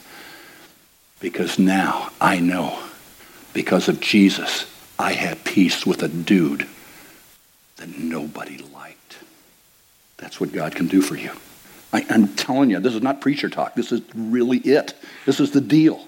Because 1.21 1.57
now 1.57 2.11
I 2.19 2.41
know, 2.41 2.77
because 3.53 3.87
of 3.87 4.01
Jesus, 4.01 4.69
I 4.99 5.13
had 5.13 5.45
peace 5.45 5.85
with 5.85 6.03
a 6.03 6.09
dude 6.09 6.67
that 7.77 7.97
nobody 7.97 8.57
liked. 8.57 8.74
That's 10.17 10.39
what 10.39 10.51
God 10.51 10.75
can 10.75 10.87
do 10.87 11.01
for 11.01 11.15
you. 11.15 11.31
I, 11.91 12.05
am 12.09 12.35
telling 12.35 12.69
you, 12.69 12.79
this 12.79 12.93
is 12.93 13.01
not 13.01 13.21
preacher 13.21 13.49
talk. 13.49 13.75
This 13.75 13.91
is 13.91 14.01
really 14.13 14.57
it. 14.59 14.93
This 15.25 15.39
is 15.39 15.51
the 15.51 15.61
deal. 15.61 16.05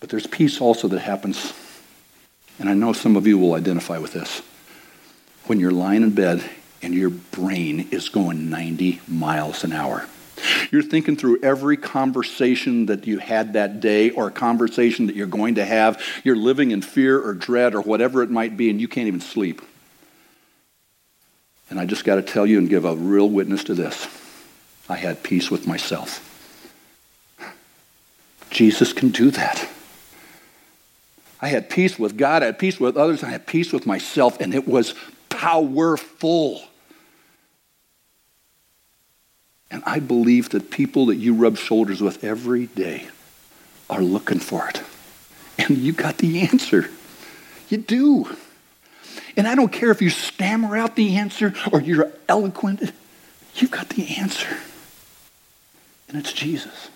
But 0.00 0.10
there's 0.10 0.26
peace 0.26 0.60
also 0.60 0.88
that 0.88 1.00
happens, 1.00 1.52
and 2.58 2.68
I 2.68 2.74
know 2.74 2.92
some 2.92 3.16
of 3.16 3.26
you 3.26 3.38
will 3.38 3.54
identify 3.54 3.98
with 3.98 4.12
this. 4.12 4.42
When 5.46 5.58
you're 5.58 5.72
lying 5.72 6.02
in 6.02 6.10
bed 6.10 6.48
and 6.82 6.94
your 6.94 7.10
brain 7.10 7.88
is 7.90 8.08
going 8.08 8.50
90 8.50 9.00
miles 9.08 9.64
an 9.64 9.72
hour. 9.72 10.06
You're 10.70 10.82
thinking 10.82 11.16
through 11.16 11.40
every 11.42 11.76
conversation 11.76 12.86
that 12.86 13.06
you 13.06 13.18
had 13.18 13.54
that 13.54 13.80
day 13.80 14.10
or 14.10 14.28
a 14.28 14.30
conversation 14.30 15.06
that 15.06 15.16
you're 15.16 15.26
going 15.26 15.56
to 15.56 15.64
have. 15.64 16.00
You're 16.22 16.36
living 16.36 16.70
in 16.70 16.82
fear 16.82 17.20
or 17.20 17.34
dread 17.34 17.74
or 17.74 17.80
whatever 17.80 18.22
it 18.22 18.30
might 18.30 18.56
be, 18.56 18.70
and 18.70 18.80
you 18.80 18.86
can't 18.86 19.08
even 19.08 19.20
sleep. 19.20 19.62
And 21.70 21.78
I 21.78 21.84
just 21.84 22.04
got 22.04 22.16
to 22.16 22.22
tell 22.22 22.46
you 22.46 22.58
and 22.58 22.68
give 22.68 22.84
a 22.84 22.96
real 22.96 23.28
witness 23.28 23.64
to 23.64 23.74
this. 23.74 24.06
I 24.88 24.96
had 24.96 25.22
peace 25.22 25.50
with 25.50 25.66
myself. 25.66 26.24
Jesus 28.50 28.92
can 28.92 29.10
do 29.10 29.30
that. 29.30 29.68
I 31.40 31.48
had 31.48 31.70
peace 31.70 31.98
with 31.98 32.16
God, 32.16 32.42
I 32.42 32.46
had 32.46 32.58
peace 32.58 32.80
with 32.80 32.96
others, 32.96 33.22
I 33.22 33.28
had 33.28 33.46
peace 33.46 33.72
with 33.72 33.86
myself, 33.86 34.40
and 34.40 34.54
it 34.54 34.66
was 34.66 34.94
powerful. 35.28 36.62
And 39.70 39.82
I 39.86 40.00
believe 40.00 40.48
that 40.50 40.70
people 40.70 41.06
that 41.06 41.16
you 41.16 41.34
rub 41.34 41.56
shoulders 41.56 42.00
with 42.00 42.24
every 42.24 42.66
day 42.66 43.08
are 43.88 44.02
looking 44.02 44.40
for 44.40 44.68
it. 44.68 44.82
And 45.58 45.78
you 45.78 45.92
got 45.92 46.18
the 46.18 46.40
answer. 46.40 46.90
You 47.68 47.78
do. 47.78 48.36
And 49.38 49.46
I 49.46 49.54
don't 49.54 49.70
care 49.70 49.92
if 49.92 50.02
you 50.02 50.10
stammer 50.10 50.76
out 50.76 50.96
the 50.96 51.16
answer 51.16 51.54
or 51.72 51.80
you're 51.80 52.10
eloquent, 52.28 52.92
you've 53.54 53.70
got 53.70 53.88
the 53.90 54.16
answer. 54.16 54.58
And 56.08 56.18
it's 56.18 56.32
Jesus. 56.32 56.90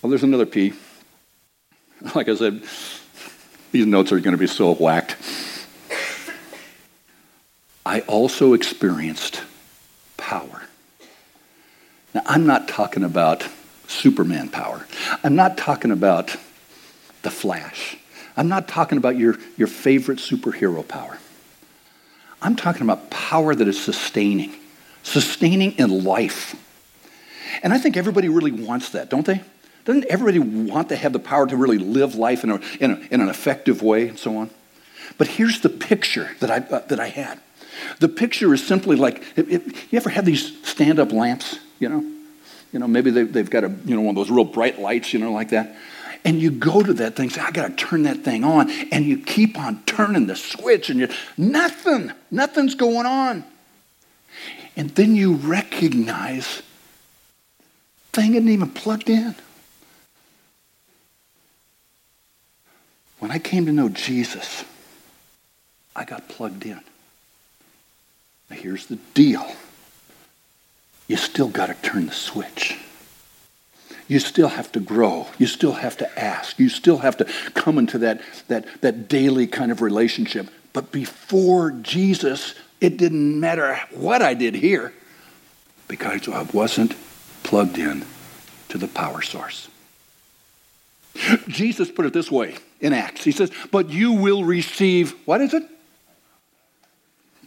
Well, 0.00 0.10
there's 0.10 0.22
another 0.22 0.46
P. 0.46 0.72
Like 2.14 2.28
I 2.28 2.36
said, 2.36 2.62
these 3.72 3.86
notes 3.86 4.12
are 4.12 4.20
going 4.20 4.36
to 4.36 4.38
be 4.38 4.46
so 4.46 4.72
whacked. 4.72 5.16
I 7.84 8.00
also 8.02 8.52
experienced 8.52 9.42
power. 10.16 10.62
Now, 12.14 12.22
I'm 12.26 12.46
not 12.46 12.68
talking 12.68 13.02
about 13.02 13.48
Superman 13.88 14.48
power. 14.48 14.86
I'm 15.24 15.34
not 15.34 15.58
talking 15.58 15.90
about 15.90 16.36
the 17.22 17.30
Flash. 17.30 17.96
I'm 18.36 18.48
not 18.48 18.68
talking 18.68 18.98
about 18.98 19.16
your, 19.16 19.36
your 19.56 19.68
favorite 19.68 20.18
superhero 20.18 20.86
power. 20.86 21.18
I'm 22.42 22.54
talking 22.54 22.82
about 22.82 23.10
power 23.10 23.54
that 23.54 23.66
is 23.66 23.82
sustaining, 23.82 24.54
sustaining 25.02 25.72
in 25.72 26.04
life. 26.04 26.54
And 27.62 27.72
I 27.72 27.78
think 27.78 27.96
everybody 27.96 28.28
really 28.28 28.52
wants 28.52 28.90
that, 28.90 29.08
don't 29.08 29.24
they? 29.24 29.42
Doesn't 29.84 30.04
everybody 30.06 30.38
want 30.38 30.88
to 30.90 30.96
have 30.96 31.12
the 31.12 31.18
power 31.18 31.46
to 31.46 31.56
really 31.56 31.78
live 31.78 32.16
life 32.16 32.44
in, 32.44 32.50
a, 32.50 32.60
in, 32.80 32.90
a, 32.90 32.94
in 33.10 33.20
an 33.20 33.28
effective 33.28 33.82
way 33.82 34.08
and 34.08 34.18
so 34.18 34.36
on? 34.36 34.50
But 35.16 35.28
here's 35.28 35.60
the 35.60 35.68
picture 35.68 36.30
that 36.40 36.50
I, 36.50 36.58
uh, 36.58 36.80
that 36.88 37.00
I 37.00 37.08
had. 37.08 37.40
The 38.00 38.08
picture 38.08 38.52
is 38.52 38.66
simply 38.66 38.96
like, 38.96 39.22
if, 39.36 39.48
if 39.48 39.92
you 39.92 39.96
ever 39.96 40.10
have 40.10 40.24
these 40.24 40.60
stand-up 40.66 41.12
lamps, 41.12 41.58
you 41.78 41.88
know? 41.88 42.04
You 42.72 42.80
know, 42.80 42.88
maybe 42.88 43.10
they, 43.10 43.22
they've 43.22 43.48
got 43.48 43.64
a, 43.64 43.74
you 43.84 43.94
know, 43.94 44.02
one 44.02 44.10
of 44.10 44.16
those 44.16 44.30
real 44.30 44.44
bright 44.44 44.78
lights, 44.78 45.12
you 45.12 45.20
know, 45.20 45.32
like 45.32 45.50
that. 45.50 45.76
And 46.26 46.42
you 46.42 46.50
go 46.50 46.82
to 46.82 46.92
that 46.94 47.14
thing, 47.14 47.30
say, 47.30 47.40
I 47.40 47.52
got 47.52 47.68
to 47.68 47.74
turn 47.76 48.02
that 48.02 48.24
thing 48.24 48.42
on. 48.42 48.68
And 48.90 49.04
you 49.04 49.16
keep 49.16 49.56
on 49.56 49.84
turning 49.84 50.26
the 50.26 50.34
switch 50.34 50.90
and 50.90 50.98
you, 50.98 51.08
nothing, 51.38 52.12
nothing's 52.32 52.74
going 52.74 53.06
on. 53.06 53.44
And 54.76 54.90
then 54.90 55.14
you 55.14 55.36
recognize 55.36 56.62
thing 58.12 58.34
isn't 58.34 58.48
even 58.48 58.70
plugged 58.70 59.08
in. 59.08 59.36
When 63.20 63.30
I 63.30 63.38
came 63.38 63.66
to 63.66 63.72
know 63.72 63.88
Jesus, 63.88 64.64
I 65.94 66.04
got 66.04 66.28
plugged 66.28 66.66
in. 66.66 66.80
Now 68.50 68.56
here's 68.56 68.86
the 68.86 68.96
deal. 69.14 69.46
You 71.06 71.16
still 71.16 71.48
got 71.48 71.66
to 71.66 71.74
turn 71.88 72.06
the 72.06 72.12
switch. 72.12 72.76
You 74.08 74.20
still 74.20 74.48
have 74.48 74.70
to 74.72 74.80
grow. 74.80 75.26
You 75.38 75.46
still 75.46 75.72
have 75.72 75.96
to 75.98 76.18
ask. 76.18 76.58
You 76.58 76.68
still 76.68 76.98
have 76.98 77.16
to 77.16 77.24
come 77.54 77.78
into 77.78 77.98
that, 77.98 78.20
that, 78.48 78.80
that 78.82 79.08
daily 79.08 79.46
kind 79.46 79.72
of 79.72 79.82
relationship. 79.82 80.48
But 80.72 80.92
before 80.92 81.72
Jesus, 81.72 82.54
it 82.80 82.96
didn't 82.96 83.40
matter 83.40 83.80
what 83.90 84.22
I 84.22 84.34
did 84.34 84.54
here 84.54 84.92
because 85.88 86.28
I 86.28 86.42
wasn't 86.42 86.94
plugged 87.42 87.78
in 87.78 88.04
to 88.68 88.78
the 88.78 88.88
power 88.88 89.22
source. 89.22 89.68
Jesus 91.48 91.90
put 91.90 92.06
it 92.06 92.12
this 92.12 92.30
way 92.30 92.56
in 92.80 92.92
Acts. 92.92 93.24
He 93.24 93.32
says, 93.32 93.50
But 93.70 93.90
you 93.90 94.12
will 94.12 94.44
receive, 94.44 95.14
what 95.24 95.40
is 95.40 95.54
it? 95.54 95.62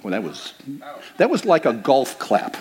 Well, 0.03 0.11
that 0.11 0.23
was, 0.23 0.53
that 1.17 1.29
was 1.29 1.45
like 1.45 1.65
a 1.65 1.73
golf 1.73 2.17
clap. 2.19 2.57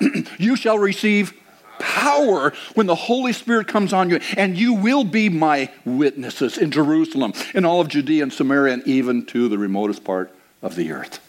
you 0.38 0.56
shall 0.56 0.78
receive 0.78 1.32
power 1.78 2.52
when 2.74 2.86
the 2.86 2.94
Holy 2.94 3.32
Spirit 3.32 3.68
comes 3.68 3.92
on 3.92 4.10
you, 4.10 4.20
and 4.36 4.56
you 4.56 4.74
will 4.74 5.04
be 5.04 5.28
my 5.28 5.70
witnesses 5.84 6.58
in 6.58 6.70
Jerusalem, 6.70 7.32
in 7.54 7.64
all 7.64 7.80
of 7.80 7.88
Judea 7.88 8.22
and 8.22 8.32
Samaria, 8.32 8.74
and 8.74 8.86
even 8.86 9.26
to 9.26 9.48
the 9.48 9.58
remotest 9.58 10.04
part 10.04 10.34
of 10.62 10.76
the 10.76 10.92
earth. 10.92 11.20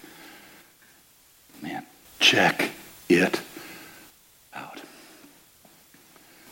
Man, 1.62 1.86
check 2.19 2.71
it 3.10 3.41
out. 4.53 4.81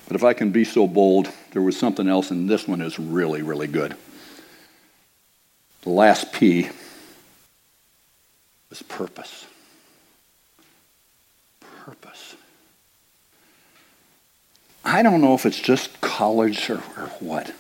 But 0.08 0.16
if 0.16 0.24
I 0.24 0.34
can 0.34 0.52
be 0.52 0.64
so 0.64 0.88
bold, 0.88 1.30
there 1.52 1.62
was 1.62 1.78
something 1.78 2.08
else, 2.08 2.32
and 2.32 2.50
this 2.50 2.68
one 2.68 2.82
is 2.82 3.00
really, 3.00 3.42
really 3.42 3.68
good. 3.68 3.96
The 5.82 5.90
last 5.90 6.34
P 6.34 6.70
was 8.70 8.82
purpose. 8.82 9.46
purpose. 11.86 12.36
I 14.96 15.02
don't 15.02 15.20
know 15.20 15.34
if 15.34 15.46
it's 15.46 15.60
just 15.60 16.00
college 16.00 16.70
or, 16.70 16.78
or 16.96 17.08
what. 17.20 17.54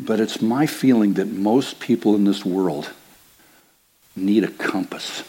But 0.00 0.18
it's 0.18 0.40
my 0.40 0.64
feeling 0.64 1.12
that 1.14 1.26
most 1.26 1.78
people 1.78 2.14
in 2.14 2.24
this 2.24 2.42
world 2.42 2.88
need 4.16 4.44
a 4.44 4.50
compass. 4.50 5.24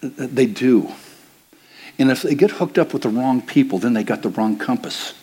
They 0.00 0.46
do. 0.46 0.92
And 1.98 2.12
if 2.12 2.22
they 2.22 2.36
get 2.36 2.52
hooked 2.52 2.78
up 2.78 2.92
with 2.92 3.02
the 3.02 3.08
wrong 3.08 3.42
people, 3.42 3.80
then 3.80 3.94
they 3.94 4.04
got 4.04 4.22
the 4.22 4.28
wrong 4.28 4.56
compass. 4.58 5.14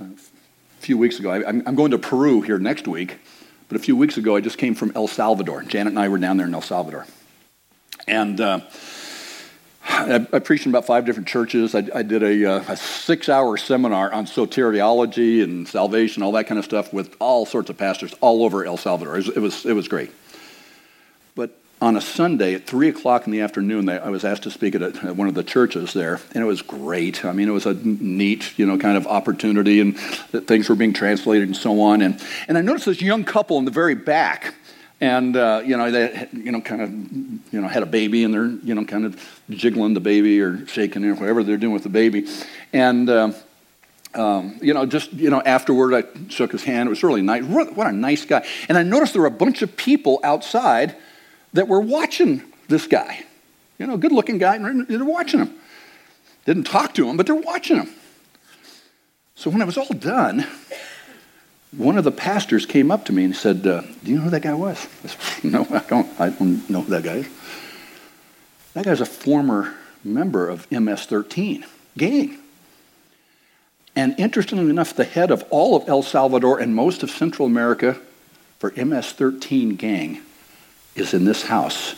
A 0.00 0.06
few 0.80 0.98
weeks 0.98 1.20
ago, 1.20 1.30
I, 1.30 1.50
am 1.50 1.76
going 1.76 1.92
to 1.92 1.98
Peru 1.98 2.40
here 2.40 2.58
next 2.58 2.88
week, 2.88 3.18
but 3.68 3.76
a 3.76 3.80
few 3.80 3.94
weeks 3.94 4.16
ago, 4.16 4.34
I 4.34 4.40
just 4.40 4.58
came 4.58 4.74
from 4.74 4.90
El 4.96 5.06
Salvador. 5.06 5.62
Janet 5.62 5.92
and 5.92 6.00
I 6.00 6.08
were 6.08 6.18
down 6.18 6.36
there 6.36 6.48
in 6.48 6.54
El 6.54 6.62
Salvador. 6.62 7.06
And 8.08 8.40
uh, 8.40 8.62
I, 9.94 10.26
I, 10.32 10.38
preached 10.40 10.66
in 10.66 10.72
about 10.72 10.86
five 10.86 11.04
different 11.04 11.28
churches. 11.28 11.74
I, 11.74 11.84
I 11.94 12.02
did 12.02 12.22
a, 12.22 12.44
uh, 12.44 12.64
a 12.68 12.76
six 12.76 13.28
hour 13.28 13.56
seminar 13.56 14.12
on 14.12 14.26
soteriology 14.26 15.42
and 15.42 15.68
salvation, 15.68 16.22
all 16.22 16.32
that 16.32 16.46
kind 16.46 16.58
of 16.58 16.64
stuff, 16.64 16.92
with 16.92 17.16
all 17.20 17.46
sorts 17.46 17.70
of 17.70 17.78
pastors 17.78 18.14
all 18.20 18.44
over 18.44 18.64
El 18.64 18.76
Salvador. 18.76 19.14
It 19.14 19.26
was, 19.26 19.28
it 19.36 19.40
was, 19.40 19.66
it 19.66 19.72
was 19.72 19.88
great. 19.88 20.10
But 21.34 21.56
on 21.80 21.96
a 21.96 22.00
Sunday 22.00 22.54
at 22.54 22.66
3 22.66 22.88
o'clock 22.88 23.26
in 23.26 23.32
the 23.32 23.40
afternoon, 23.40 23.88
I 23.88 24.10
was 24.10 24.24
asked 24.24 24.42
to 24.44 24.50
speak 24.50 24.74
at, 24.74 24.82
a, 24.82 24.86
at, 25.08 25.16
one 25.16 25.28
of 25.28 25.34
the 25.34 25.44
churches 25.44 25.92
there, 25.92 26.20
and 26.34 26.42
it 26.42 26.46
was 26.46 26.62
great. 26.62 27.24
I 27.24 27.32
mean, 27.32 27.48
it 27.48 27.52
was 27.52 27.66
a 27.66 27.74
neat, 27.74 28.58
you 28.58 28.66
know, 28.66 28.78
kind 28.78 28.96
of 28.96 29.06
opportunity, 29.06 29.80
and 29.80 29.98
things 29.98 30.68
were 30.68 30.76
being 30.76 30.92
translated 30.92 31.48
and 31.48 31.56
so 31.56 31.80
on. 31.80 32.02
And, 32.02 32.20
and 32.48 32.58
I 32.58 32.62
noticed 32.62 32.86
this 32.86 33.00
young 33.00 33.24
couple 33.24 33.58
in 33.58 33.64
the 33.64 33.70
very 33.70 33.94
back 33.94 34.54
and 35.04 35.36
uh, 35.36 35.60
you 35.62 35.76
know 35.76 35.90
they 35.90 36.28
you 36.32 36.50
know 36.50 36.62
kind 36.62 36.80
of 36.80 36.90
you 37.52 37.60
know 37.60 37.68
had 37.68 37.82
a 37.82 37.86
baby 37.86 38.24
and 38.24 38.32
they're 38.32 38.46
you 38.46 38.74
know 38.74 38.86
kind 38.86 39.04
of 39.04 39.20
jiggling 39.50 39.92
the 39.92 40.00
baby 40.00 40.40
or 40.40 40.66
shaking 40.66 41.04
it 41.04 41.08
or 41.08 41.14
whatever 41.16 41.44
they're 41.44 41.58
doing 41.58 41.74
with 41.74 41.82
the 41.82 41.90
baby. 41.90 42.26
And 42.72 43.10
uh, 43.10 43.32
um, 44.14 44.58
you 44.62 44.72
know 44.72 44.86
just 44.86 45.12
you 45.12 45.28
know 45.28 45.42
afterward 45.42 45.92
i 45.92 46.04
shook 46.30 46.52
his 46.52 46.64
hand. 46.64 46.86
It 46.86 46.90
was 46.90 47.02
really 47.02 47.20
nice. 47.20 47.44
What 47.44 47.86
a 47.86 47.92
nice 47.92 48.24
guy. 48.24 48.46
And 48.68 48.78
i 48.78 48.82
noticed 48.82 49.12
there 49.12 49.20
were 49.20 49.28
a 49.28 49.42
bunch 49.44 49.60
of 49.60 49.76
people 49.76 50.20
outside 50.24 50.96
that 51.52 51.68
were 51.68 51.80
watching 51.80 52.42
this 52.68 52.86
guy. 52.86 53.24
You 53.78 53.86
know 53.86 53.98
good 53.98 54.12
looking 54.12 54.38
guy 54.38 54.56
and 54.56 54.86
they're 54.88 55.04
watching 55.04 55.40
him. 55.40 55.54
Didn't 56.46 56.64
talk 56.64 56.94
to 56.94 57.06
him 57.06 57.18
but 57.18 57.26
they're 57.26 57.34
watching 57.34 57.76
him. 57.76 57.90
So 59.34 59.50
when 59.50 59.60
it 59.60 59.66
was 59.66 59.76
all 59.76 59.92
done 59.92 60.46
one 61.76 61.98
of 61.98 62.04
the 62.04 62.12
pastors 62.12 62.66
came 62.66 62.90
up 62.90 63.04
to 63.06 63.12
me 63.12 63.24
and 63.24 63.34
said, 63.34 63.66
uh, 63.66 63.82
Do 64.02 64.10
you 64.10 64.16
know 64.16 64.22
who 64.22 64.30
that 64.30 64.42
guy 64.42 64.54
was? 64.54 64.86
I 65.04 65.08
said, 65.08 65.44
No, 65.52 65.66
I 65.70 65.80
don't. 65.80 66.20
I 66.20 66.28
don't 66.30 66.68
know 66.70 66.82
who 66.82 66.90
that 66.90 67.02
guy 67.02 67.16
is. 67.16 67.28
That 68.74 68.84
guy's 68.84 69.00
a 69.00 69.06
former 69.06 69.74
member 70.02 70.48
of 70.48 70.70
MS 70.70 71.06
13 71.06 71.64
gang. 71.96 72.38
And 73.96 74.18
interestingly 74.18 74.68
enough, 74.70 74.94
the 74.94 75.04
head 75.04 75.30
of 75.30 75.44
all 75.50 75.76
of 75.76 75.88
El 75.88 76.02
Salvador 76.02 76.58
and 76.58 76.74
most 76.74 77.02
of 77.02 77.10
Central 77.10 77.46
America 77.46 77.98
for 78.58 78.72
MS 78.72 79.12
13 79.12 79.76
gang 79.76 80.20
is 80.96 81.14
in 81.14 81.24
this 81.24 81.44
house 81.44 81.94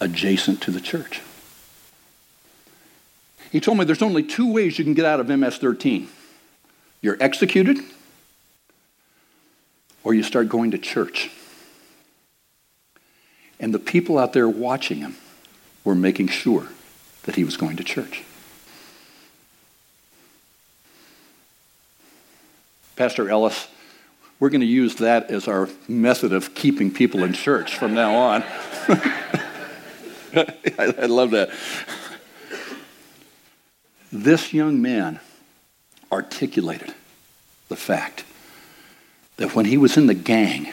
adjacent 0.00 0.60
to 0.62 0.70
the 0.70 0.80
church. 0.80 1.22
He 3.50 3.60
told 3.60 3.78
me 3.78 3.84
there's 3.84 4.02
only 4.02 4.22
two 4.22 4.52
ways 4.52 4.78
you 4.78 4.84
can 4.84 4.92
get 4.94 5.06
out 5.06 5.20
of 5.20 5.28
MS 5.28 5.56
13 5.58 6.08
you're 7.02 7.16
executed 7.20 7.78
or 10.06 10.14
you 10.14 10.22
start 10.22 10.48
going 10.48 10.70
to 10.70 10.78
church. 10.78 11.32
And 13.58 13.74
the 13.74 13.80
people 13.80 14.18
out 14.18 14.32
there 14.34 14.48
watching 14.48 14.98
him 14.98 15.16
were 15.82 15.96
making 15.96 16.28
sure 16.28 16.68
that 17.24 17.34
he 17.34 17.42
was 17.42 17.56
going 17.56 17.76
to 17.78 17.82
church. 17.82 18.22
Pastor 22.94 23.28
Ellis, 23.28 23.66
we're 24.38 24.50
going 24.50 24.60
to 24.60 24.66
use 24.66 24.94
that 24.96 25.28
as 25.28 25.48
our 25.48 25.68
method 25.88 26.32
of 26.32 26.54
keeping 26.54 26.92
people 26.92 27.24
in 27.24 27.32
church 27.32 27.76
from 27.76 27.92
now 27.92 28.14
on. 28.14 28.42
I, 30.78 31.06
love 31.06 31.32
that. 31.32 31.50
This 34.12 34.52
young 34.52 34.80
man 34.80 35.18
articulated 36.12 36.94
the 37.68 37.74
fact 37.74 38.22
that 39.36 39.54
when 39.54 39.66
he 39.66 39.76
was 39.76 39.96
in 39.96 40.06
the 40.06 40.14
gang, 40.14 40.72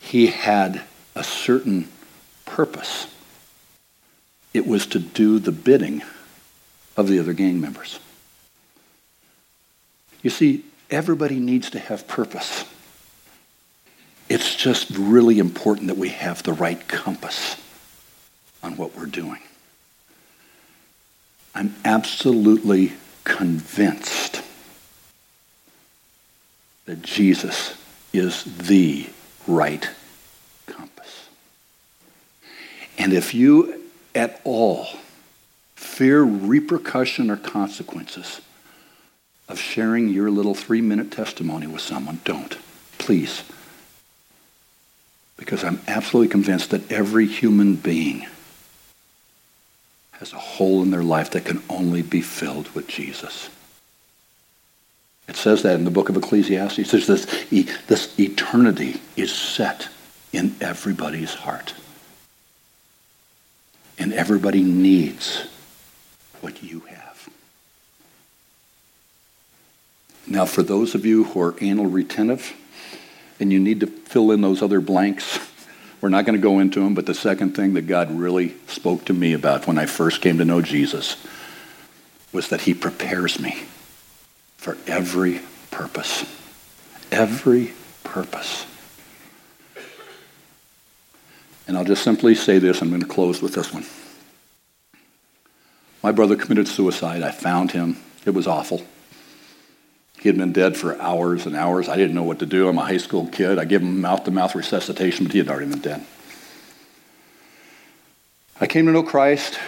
he 0.00 0.26
had 0.28 0.82
a 1.14 1.24
certain 1.24 1.88
purpose. 2.44 3.06
It 4.52 4.66
was 4.66 4.86
to 4.86 4.98
do 4.98 5.38
the 5.38 5.52
bidding 5.52 6.02
of 6.96 7.08
the 7.08 7.18
other 7.18 7.32
gang 7.32 7.60
members. 7.60 8.00
You 10.22 10.30
see, 10.30 10.64
everybody 10.90 11.38
needs 11.38 11.70
to 11.70 11.78
have 11.78 12.08
purpose. 12.08 12.64
It's 14.28 14.56
just 14.56 14.90
really 14.90 15.38
important 15.38 15.86
that 15.86 15.96
we 15.96 16.08
have 16.08 16.42
the 16.42 16.52
right 16.52 16.86
compass 16.88 17.56
on 18.62 18.76
what 18.76 18.96
we're 18.96 19.06
doing. 19.06 19.38
I'm 21.54 21.74
absolutely 21.84 22.94
convinced 23.24 24.42
that 26.86 27.02
Jesus 27.02 27.76
is 28.12 28.44
the 28.44 29.08
right 29.46 29.88
compass. 30.66 31.28
And 32.98 33.12
if 33.12 33.34
you 33.34 33.82
at 34.14 34.40
all 34.44 34.88
fear 35.74 36.22
repercussion 36.22 37.30
or 37.30 37.36
consequences 37.36 38.40
of 39.48 39.58
sharing 39.58 40.08
your 40.08 40.30
little 40.30 40.54
three 40.54 40.80
minute 40.80 41.10
testimony 41.10 41.66
with 41.66 41.82
someone, 41.82 42.20
don't. 42.24 42.56
Please. 42.98 43.44
Because 45.36 45.62
I'm 45.62 45.80
absolutely 45.86 46.30
convinced 46.30 46.70
that 46.70 46.90
every 46.90 47.26
human 47.26 47.76
being 47.76 48.26
has 50.12 50.32
a 50.32 50.38
hole 50.38 50.82
in 50.82 50.90
their 50.90 51.02
life 51.02 51.30
that 51.30 51.44
can 51.44 51.62
only 51.68 52.02
be 52.02 52.22
filled 52.22 52.70
with 52.70 52.88
Jesus. 52.88 53.50
It 55.28 55.36
says 55.36 55.62
that 55.62 55.74
in 55.74 55.84
the 55.84 55.90
book 55.90 56.08
of 56.08 56.16
Ecclesiastes. 56.16 56.78
It 56.78 56.86
says 56.86 57.06
this, 57.06 57.26
this 57.86 58.18
eternity 58.18 59.00
is 59.16 59.32
set 59.32 59.88
in 60.32 60.54
everybody's 60.60 61.34
heart. 61.34 61.74
And 63.98 64.12
everybody 64.12 64.62
needs 64.62 65.46
what 66.40 66.62
you 66.62 66.80
have. 66.80 67.28
Now, 70.28 70.44
for 70.44 70.62
those 70.62 70.94
of 70.94 71.06
you 71.06 71.24
who 71.24 71.40
are 71.40 71.54
anal 71.60 71.86
retentive 71.86 72.52
and 73.40 73.52
you 73.52 73.58
need 73.58 73.80
to 73.80 73.86
fill 73.86 74.30
in 74.30 74.42
those 74.42 74.62
other 74.62 74.80
blanks, 74.80 75.38
we're 76.00 76.08
not 76.08 76.26
going 76.26 76.36
to 76.36 76.42
go 76.42 76.58
into 76.58 76.80
them, 76.80 76.94
but 76.94 77.06
the 77.06 77.14
second 77.14 77.56
thing 77.56 77.74
that 77.74 77.86
God 77.86 78.10
really 78.10 78.54
spoke 78.68 79.06
to 79.06 79.14
me 79.14 79.32
about 79.32 79.66
when 79.66 79.78
I 79.78 79.86
first 79.86 80.20
came 80.20 80.38
to 80.38 80.44
know 80.44 80.60
Jesus 80.60 81.16
was 82.32 82.48
that 82.48 82.62
he 82.62 82.74
prepares 82.74 83.40
me 83.40 83.64
for 84.56 84.76
every 84.86 85.40
purpose. 85.70 86.24
Every 87.12 87.72
purpose. 88.04 88.66
And 91.68 91.76
I'll 91.76 91.84
just 91.84 92.02
simply 92.02 92.34
say 92.34 92.58
this. 92.58 92.80
I'm 92.80 92.90
going 92.90 93.00
to 93.00 93.08
close 93.08 93.42
with 93.42 93.54
this 93.54 93.72
one. 93.72 93.84
My 96.02 96.12
brother 96.12 96.36
committed 96.36 96.68
suicide. 96.68 97.22
I 97.22 97.32
found 97.32 97.72
him. 97.72 97.96
It 98.24 98.30
was 98.30 98.46
awful. 98.46 98.82
He 100.18 100.28
had 100.28 100.38
been 100.38 100.52
dead 100.52 100.76
for 100.76 101.00
hours 101.00 101.46
and 101.46 101.54
hours. 101.54 101.88
I 101.88 101.96
didn't 101.96 102.14
know 102.14 102.22
what 102.22 102.38
to 102.38 102.46
do. 102.46 102.68
I'm 102.68 102.78
a 102.78 102.84
high 102.84 102.96
school 102.96 103.26
kid. 103.26 103.58
I 103.58 103.64
gave 103.64 103.82
him 103.82 104.00
mouth-to-mouth 104.00 104.54
resuscitation, 104.54 105.26
but 105.26 105.32
he 105.32 105.38
had 105.38 105.48
already 105.48 105.70
been 105.70 105.80
dead. 105.80 106.04
I 108.60 108.66
came 108.66 108.86
to 108.86 108.92
know 108.92 109.02
Christ, 109.02 109.58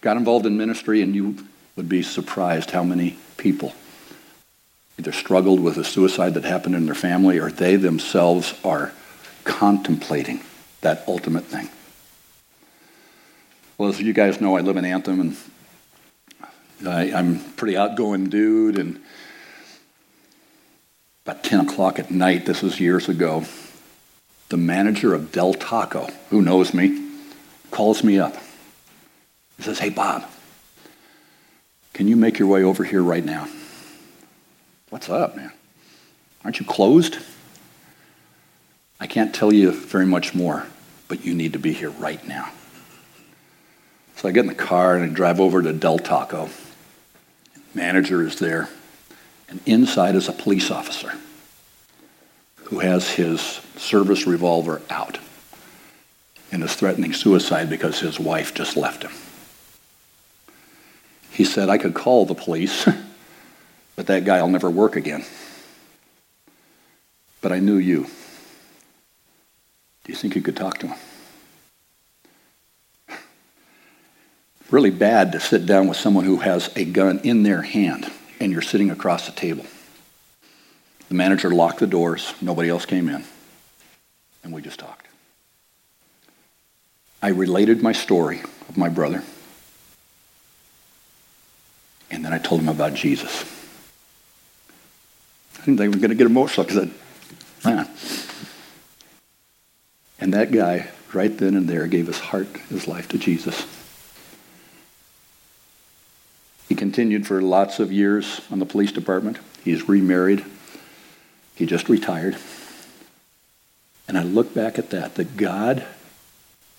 got 0.00 0.16
involved 0.16 0.44
in 0.44 0.56
ministry, 0.56 1.02
and 1.02 1.14
you 1.14 1.36
would 1.76 1.88
be 1.88 2.02
surprised 2.02 2.72
how 2.72 2.82
many 2.82 3.16
people 3.36 3.72
either 4.98 5.12
struggled 5.12 5.60
with 5.60 5.76
a 5.76 5.84
suicide 5.84 6.34
that 6.34 6.44
happened 6.44 6.74
in 6.74 6.86
their 6.86 6.94
family 6.94 7.38
or 7.38 7.50
they 7.50 7.76
themselves 7.76 8.54
are 8.64 8.92
contemplating 9.44 10.40
that 10.80 11.04
ultimate 11.06 11.44
thing. 11.44 11.68
Well, 13.78 13.88
as 13.88 14.00
you 14.00 14.12
guys 14.12 14.40
know, 14.40 14.56
I 14.56 14.60
live 14.60 14.76
in 14.76 14.84
Anthem 14.84 15.20
and 15.20 15.36
I, 16.86 17.06
am 17.06 17.38
pretty 17.54 17.76
outgoing 17.76 18.28
dude. 18.28 18.76
And 18.76 19.00
about 21.24 21.44
10 21.44 21.60
o'clock 21.60 22.00
at 22.00 22.10
night, 22.10 22.44
this 22.44 22.60
was 22.60 22.80
years 22.80 23.08
ago, 23.08 23.44
the 24.48 24.56
manager 24.56 25.14
of 25.14 25.30
Del 25.30 25.54
Taco, 25.54 26.08
who 26.30 26.42
knows 26.42 26.74
me, 26.74 27.08
calls 27.70 28.02
me 28.02 28.18
up. 28.18 28.34
He 29.58 29.62
says, 29.62 29.78
Hey, 29.78 29.90
Bob, 29.90 30.24
can 31.92 32.08
you 32.08 32.16
make 32.16 32.38
your 32.38 32.48
way 32.48 32.64
over 32.64 32.82
here 32.82 33.02
right 33.02 33.24
now? 33.24 33.46
What's 34.90 35.10
up, 35.10 35.36
man? 35.36 35.52
Aren't 36.44 36.60
you 36.60 36.66
closed? 36.66 37.18
I 38.98 39.06
can't 39.06 39.34
tell 39.34 39.52
you 39.52 39.70
very 39.70 40.06
much 40.06 40.34
more, 40.34 40.66
but 41.08 41.24
you 41.24 41.34
need 41.34 41.52
to 41.52 41.58
be 41.58 41.74
here 41.74 41.90
right 41.90 42.26
now. 42.26 42.50
So 44.16 44.28
I 44.28 44.32
get 44.32 44.40
in 44.40 44.46
the 44.46 44.54
car 44.54 44.96
and 44.96 45.04
I 45.04 45.14
drive 45.14 45.40
over 45.40 45.60
to 45.60 45.74
Del 45.74 45.98
Taco. 45.98 46.48
Manager 47.74 48.26
is 48.26 48.38
there, 48.38 48.70
and 49.48 49.60
inside 49.66 50.14
is 50.14 50.28
a 50.28 50.32
police 50.32 50.70
officer 50.70 51.12
who 52.64 52.78
has 52.78 53.10
his 53.10 53.40
service 53.76 54.26
revolver 54.26 54.80
out 54.88 55.18
and 56.50 56.62
is 56.62 56.74
threatening 56.74 57.12
suicide 57.12 57.68
because 57.68 58.00
his 58.00 58.18
wife 58.18 58.54
just 58.54 58.76
left 58.76 59.02
him. 59.02 59.12
He 61.30 61.44
said, 61.44 61.68
I 61.68 61.78
could 61.78 61.94
call 61.94 62.24
the 62.24 62.34
police, 62.34 62.88
but 63.98 64.06
that 64.06 64.24
guy 64.24 64.40
will 64.40 64.48
never 64.48 64.70
work 64.70 64.94
again. 64.94 65.24
But 67.40 67.50
I 67.50 67.58
knew 67.58 67.78
you. 67.78 68.04
Do 70.04 70.12
you 70.12 70.14
think 70.14 70.36
you 70.36 70.40
could 70.40 70.56
talk 70.56 70.78
to 70.78 70.86
him? 70.86 70.98
Really 74.70 74.90
bad 74.90 75.32
to 75.32 75.40
sit 75.40 75.66
down 75.66 75.88
with 75.88 75.96
someone 75.96 76.24
who 76.24 76.36
has 76.36 76.70
a 76.76 76.84
gun 76.84 77.18
in 77.24 77.42
their 77.42 77.62
hand 77.62 78.08
and 78.38 78.52
you're 78.52 78.62
sitting 78.62 78.88
across 78.88 79.26
the 79.26 79.32
table. 79.32 79.66
The 81.08 81.14
manager 81.14 81.50
locked 81.50 81.80
the 81.80 81.88
doors, 81.88 82.34
nobody 82.40 82.68
else 82.68 82.86
came 82.86 83.08
in, 83.08 83.24
and 84.44 84.52
we 84.52 84.62
just 84.62 84.78
talked. 84.78 85.08
I 87.20 87.30
related 87.30 87.82
my 87.82 87.92
story 87.92 88.42
of 88.68 88.76
my 88.76 88.90
brother, 88.90 89.24
and 92.12 92.24
then 92.24 92.32
I 92.32 92.38
told 92.38 92.60
him 92.60 92.68
about 92.68 92.94
Jesus. 92.94 93.57
Think 95.68 95.80
they 95.80 95.88
were 95.88 95.96
going 95.96 96.08
to 96.08 96.14
get 96.14 96.26
emotional 96.26 96.64
because 96.64 96.88
I, 97.62 97.68
man. 97.68 97.86
And 100.18 100.32
that 100.32 100.50
guy, 100.50 100.88
right 101.12 101.36
then 101.36 101.54
and 101.54 101.68
there, 101.68 101.86
gave 101.86 102.06
his 102.06 102.18
heart, 102.18 102.46
his 102.70 102.88
life 102.88 103.06
to 103.08 103.18
Jesus. 103.18 103.66
He 106.70 106.74
continued 106.74 107.26
for 107.26 107.42
lots 107.42 107.80
of 107.80 107.92
years 107.92 108.40
on 108.50 108.60
the 108.60 108.64
police 108.64 108.92
department. 108.92 109.40
He's 109.62 109.86
remarried. 109.86 110.42
He 111.54 111.66
just 111.66 111.90
retired. 111.90 112.38
And 114.08 114.16
I 114.16 114.22
look 114.22 114.54
back 114.54 114.78
at 114.78 114.88
that, 114.88 115.16
that 115.16 115.36
God 115.36 115.84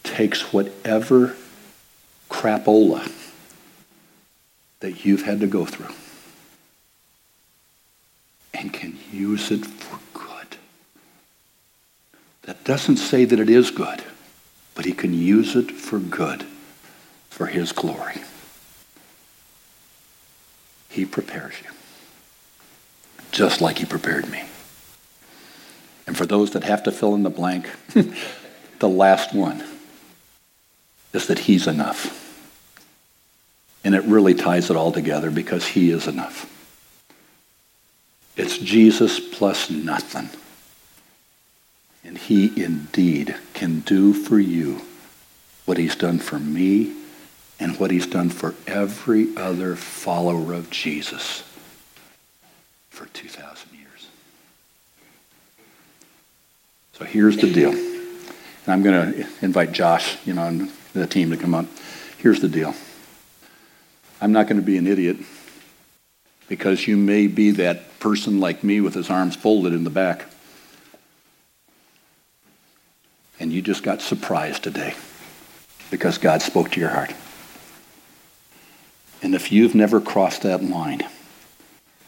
takes 0.02 0.52
whatever 0.52 1.36
crapola 2.28 3.12
that 4.80 5.06
you've 5.06 5.22
had 5.22 5.42
to 5.42 5.46
go 5.46 5.64
through 5.64 5.94
and 8.60 8.74
can 8.74 8.98
use 9.20 9.52
it 9.52 9.66
for 9.66 10.00
good. 10.14 10.58
That 12.44 12.64
doesn't 12.64 12.98
say 12.98 13.26
that 13.26 13.40
it 13.40 13.50
is 13.50 13.70
good, 13.70 14.02
but 14.76 14.86
he 14.86 14.94
can 14.94 15.14
use 15.14 15.56
it 15.56 15.72
for 15.72 16.00
good, 16.00 16.46
for 17.30 17.48
his 17.48 17.74
glory. 17.74 18.22
He 20.90 21.06
prepares 21.06 21.54
you, 21.62 21.70
just 23.32 23.62
like 23.62 23.80
he 23.80 23.86
prepared 23.86 24.30
me. 24.30 24.44
And 26.08 26.18
for 26.18 26.26
those 26.26 26.52
that 26.52 26.64
have 26.64 26.84
to 26.84 26.92
fill 26.92 27.14
in 27.14 27.24
the 27.24 27.30
blank, 27.30 27.70
the 28.80 28.90
last 28.90 29.36
one 29.36 29.64
is 31.14 31.28
that 31.28 31.40
he's 31.40 31.68
enough. 31.68 32.16
And 33.84 33.94
it 33.94 34.04
really 34.06 34.34
ties 34.34 34.70
it 34.70 34.76
all 34.76 34.92
together 34.92 35.30
because 35.30 35.68
he 35.68 35.92
is 35.92 36.08
enough. 36.08 36.50
It's 38.40 38.58
Jesus 38.58 39.20
plus 39.20 39.70
nothing. 39.70 40.30
And 42.06 42.18
he 42.18 42.64
indeed 42.64 43.36
can 43.54 43.82
do 43.82 44.14
for 44.14 44.40
you 44.40 44.82
what 45.66 45.78
he's 45.78 45.98
done 45.98 46.20
for 46.20 46.40
me 46.40 46.96
and 47.60 47.78
what 47.78 47.92
he's 47.92 48.08
done 48.08 48.30
for 48.30 48.56
every 48.66 49.36
other 49.36 49.76
follower 49.76 50.54
of 50.54 50.70
Jesus 50.70 51.44
for 52.90 53.08
2,000 53.08 53.78
years. 53.78 54.08
So 56.94 57.04
here's 57.04 57.36
the 57.36 57.52
deal. 57.52 57.72
And 57.72 58.68
I'm 58.68 58.82
going 58.82 59.16
to 59.16 59.28
invite 59.42 59.74
Josh, 59.74 60.18
you 60.26 60.34
know, 60.34 60.44
and 60.44 60.72
the 60.94 61.08
team 61.08 61.32
to 61.32 61.36
come 61.38 61.54
up. 61.54 61.66
Here's 62.18 62.40
the 62.40 62.48
deal. 62.48 62.74
I'm 64.22 64.32
not 64.32 64.48
going 64.48 64.62
to 64.62 64.66
be 64.66 64.78
an 64.78 64.88
idiot 64.88 65.18
because 66.50 66.88
you 66.88 66.98
may 66.98 67.28
be 67.28 67.52
that 67.52 68.00
person 68.00 68.40
like 68.40 68.64
me 68.64 68.82
with 68.82 68.96
his 68.96 69.10
arms 69.10 69.36
folded 69.36 69.72
in 69.72 69.86
the 69.86 69.90
back. 69.90 70.26
And 73.40 73.54
you 73.54 73.62
just 73.62 73.84
got 73.84 74.02
surprised 74.02 74.64
today 74.64 74.96
because 75.90 76.18
God 76.18 76.42
spoke 76.42 76.72
to 76.72 76.80
your 76.80 76.90
heart. 76.90 77.14
And 79.22 79.36
if 79.36 79.52
you've 79.52 79.76
never 79.76 80.02
crossed 80.02 80.42
that 80.42 80.64
line, 80.64 81.04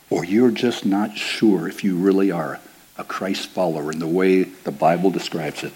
or 0.09 0.25
you're 0.25 0.51
just 0.51 0.85
not 0.85 1.17
sure 1.17 1.67
if 1.67 1.83
you 1.83 1.95
really 1.95 2.31
are 2.31 2.59
a 2.97 3.03
Christ 3.03 3.47
follower 3.47 3.91
in 3.91 3.99
the 3.99 4.07
way 4.07 4.43
the 4.43 4.71
Bible 4.71 5.11
describes 5.11 5.63
it, 5.63 5.71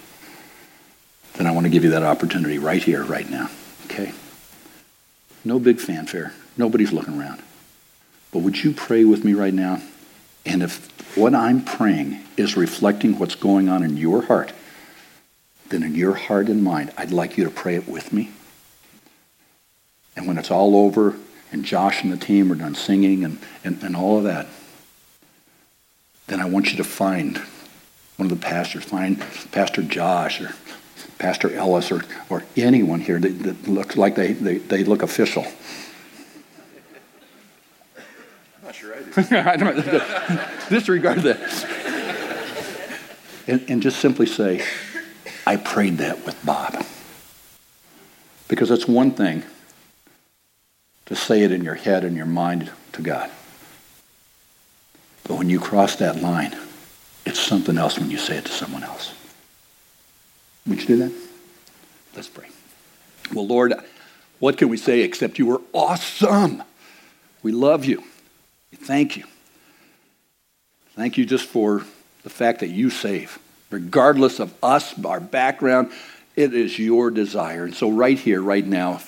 then 1.35 1.45
I 1.47 1.51
want 1.51 1.65
to 1.65 1.69
give 1.69 1.83
you 1.83 1.91
that 1.91 2.03
opportunity 2.03 2.57
right 2.57 2.83
here, 2.83 3.03
right 3.03 3.29
now. 3.29 3.49
Okay? 3.85 4.11
No 5.43 5.59
big 5.59 5.79
fanfare. 5.79 6.33
Nobody's 6.57 6.91
looking 6.91 7.19
around. 7.19 7.41
But 8.35 8.43
would 8.43 8.61
you 8.65 8.73
pray 8.73 9.05
with 9.05 9.23
me 9.23 9.31
right 9.31 9.53
now? 9.53 9.81
And 10.45 10.61
if 10.61 11.17
what 11.17 11.33
I'm 11.33 11.63
praying 11.63 12.19
is 12.35 12.57
reflecting 12.57 13.17
what's 13.17 13.33
going 13.33 13.69
on 13.69 13.81
in 13.81 13.95
your 13.95 14.23
heart, 14.23 14.51
then 15.69 15.83
in 15.83 15.95
your 15.95 16.15
heart 16.15 16.49
and 16.49 16.61
mind, 16.61 16.91
I'd 16.97 17.11
like 17.11 17.37
you 17.37 17.45
to 17.45 17.49
pray 17.49 17.75
it 17.75 17.87
with 17.87 18.11
me. 18.11 18.31
And 20.17 20.27
when 20.27 20.37
it's 20.37 20.51
all 20.51 20.75
over 20.75 21.15
and 21.53 21.63
Josh 21.63 22.03
and 22.03 22.11
the 22.11 22.17
team 22.17 22.51
are 22.51 22.55
done 22.55 22.75
singing 22.75 23.23
and, 23.23 23.39
and, 23.63 23.81
and 23.81 23.95
all 23.95 24.17
of 24.17 24.25
that, 24.25 24.47
then 26.27 26.41
I 26.41 26.45
want 26.45 26.71
you 26.71 26.77
to 26.77 26.83
find 26.83 27.37
one 28.17 28.29
of 28.29 28.37
the 28.37 28.45
pastors, 28.45 28.83
find 28.83 29.17
Pastor 29.53 29.81
Josh 29.81 30.41
or 30.41 30.53
Pastor 31.19 31.53
Ellis 31.53 31.89
or, 31.89 32.03
or 32.29 32.43
anyone 32.57 32.99
here 32.99 33.17
that, 33.17 33.43
that 33.43 33.65
looks 33.69 33.95
like 33.95 34.15
they, 34.15 34.33
they, 34.33 34.57
they 34.57 34.83
look 34.83 35.03
official. 35.03 35.45
I'm 38.83 39.29
not 39.29 39.59
sure 39.59 39.67
I 39.67 39.81
do. 40.67 40.69
Disregard 40.69 41.19
that. 41.19 41.39
And, 43.47 43.69
and 43.69 43.81
just 43.81 43.99
simply 43.99 44.25
say, 44.25 44.65
I 45.45 45.57
prayed 45.57 45.99
that 45.99 46.25
with 46.25 46.43
Bob. 46.45 46.85
Because 48.47 48.71
it's 48.71 48.87
one 48.87 49.11
thing 49.11 49.43
to 51.05 51.15
say 51.15 51.43
it 51.43 51.51
in 51.51 51.63
your 51.63 51.75
head 51.75 52.03
and 52.03 52.15
your 52.15 52.25
mind 52.25 52.71
to 52.93 53.01
God. 53.01 53.29
But 55.23 55.37
when 55.37 55.49
you 55.49 55.59
cross 55.59 55.95
that 55.97 56.21
line, 56.21 56.55
it's 57.25 57.39
something 57.39 57.77
else 57.77 57.99
when 57.99 58.11
you 58.11 58.17
say 58.17 58.37
it 58.37 58.45
to 58.45 58.51
someone 58.51 58.83
else. 58.83 59.13
Would 60.67 60.81
you 60.81 60.87
do 60.87 60.97
that? 60.97 61.11
Let's 62.15 62.29
pray. 62.29 62.47
Well, 63.33 63.47
Lord, 63.47 63.73
what 64.39 64.57
can 64.57 64.69
we 64.69 64.77
say 64.77 65.01
except 65.01 65.39
you 65.39 65.51
are 65.51 65.61
awesome? 65.73 66.63
We 67.43 67.51
love 67.51 67.85
you. 67.85 68.03
Thank 68.75 69.17
you. 69.17 69.23
Thank 70.95 71.17
you 71.17 71.25
just 71.25 71.45
for 71.45 71.83
the 72.23 72.29
fact 72.29 72.61
that 72.61 72.69
you 72.69 72.89
save. 72.89 73.39
Regardless 73.69 74.39
of 74.39 74.53
us, 74.63 74.97
our 75.03 75.19
background, 75.19 75.91
it 76.35 76.53
is 76.53 76.77
your 76.79 77.11
desire. 77.11 77.65
And 77.65 77.75
so, 77.75 77.89
right 77.89 78.17
here, 78.17 78.41
right 78.41 78.65
now, 78.65 79.01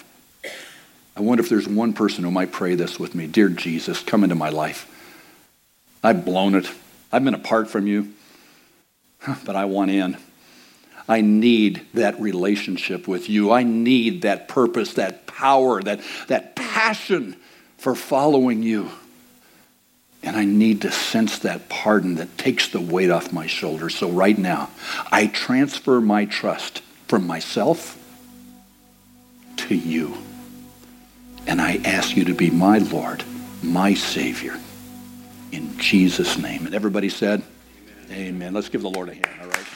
I 1.15 1.21
wonder 1.21 1.43
if 1.43 1.49
there's 1.49 1.67
one 1.67 1.93
person 1.93 2.23
who 2.23 2.31
might 2.31 2.51
pray 2.51 2.75
this 2.75 2.99
with 2.99 3.15
me 3.15 3.27
Dear 3.27 3.49
Jesus, 3.49 4.01
come 4.01 4.23
into 4.23 4.35
my 4.35 4.49
life. 4.49 4.93
I've 6.03 6.25
blown 6.25 6.55
it. 6.55 6.69
I've 7.11 7.23
been 7.23 7.33
apart 7.33 7.69
from 7.69 7.87
you, 7.87 8.13
but 9.45 9.55
I 9.55 9.65
want 9.65 9.91
in. 9.91 10.17
I 11.09 11.21
need 11.21 11.85
that 11.93 12.19
relationship 12.19 13.07
with 13.07 13.29
you. 13.29 13.51
I 13.51 13.63
need 13.63 14.23
that 14.23 14.47
purpose, 14.47 14.95
that 14.95 15.25
power, 15.25 15.81
that, 15.83 16.01
that 16.27 16.55
passion 16.55 17.37
for 17.77 17.95
following 17.95 18.61
you. 18.61 18.91
And 20.23 20.35
I 20.35 20.45
need 20.45 20.81
to 20.81 20.91
sense 20.91 21.39
that 21.39 21.69
pardon 21.69 22.15
that 22.15 22.37
takes 22.37 22.67
the 22.67 22.81
weight 22.81 23.09
off 23.09 23.31
my 23.31 23.47
shoulders. 23.47 23.95
So 23.95 24.09
right 24.09 24.37
now, 24.37 24.69
I 25.11 25.27
transfer 25.27 26.01
my 26.01 26.25
trust 26.25 26.81
from 27.07 27.25
myself 27.25 27.97
to 29.57 29.75
you. 29.75 30.17
And 31.45 31.61
I 31.61 31.79
ask 31.85 32.17
you 32.17 32.25
to 32.25 32.33
be 32.33 32.49
my 32.49 32.79
Lord, 32.79 33.23
my 33.63 33.93
Savior. 33.93 34.59
In 35.51 35.77
Jesus' 35.77 36.37
name. 36.37 36.65
And 36.65 36.75
everybody 36.75 37.09
said, 37.09 37.41
Amen. 38.11 38.27
Amen. 38.27 38.53
Let's 38.53 38.69
give 38.69 38.81
the 38.81 38.89
Lord 38.89 39.09
a 39.09 39.13
hand, 39.13 39.29
all 39.41 39.47
right? 39.47 39.67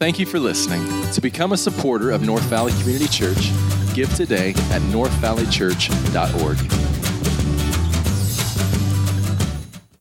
Thank 0.00 0.18
you 0.18 0.24
for 0.24 0.38
listening. 0.38 0.80
To 1.12 1.20
become 1.20 1.52
a 1.52 1.58
supporter 1.58 2.10
of 2.10 2.22
North 2.22 2.44
Valley 2.44 2.72
Community 2.80 3.06
Church, 3.06 3.50
give 3.92 4.10
today 4.14 4.52
at 4.70 4.80
northvalleychurch.org. 4.90 6.89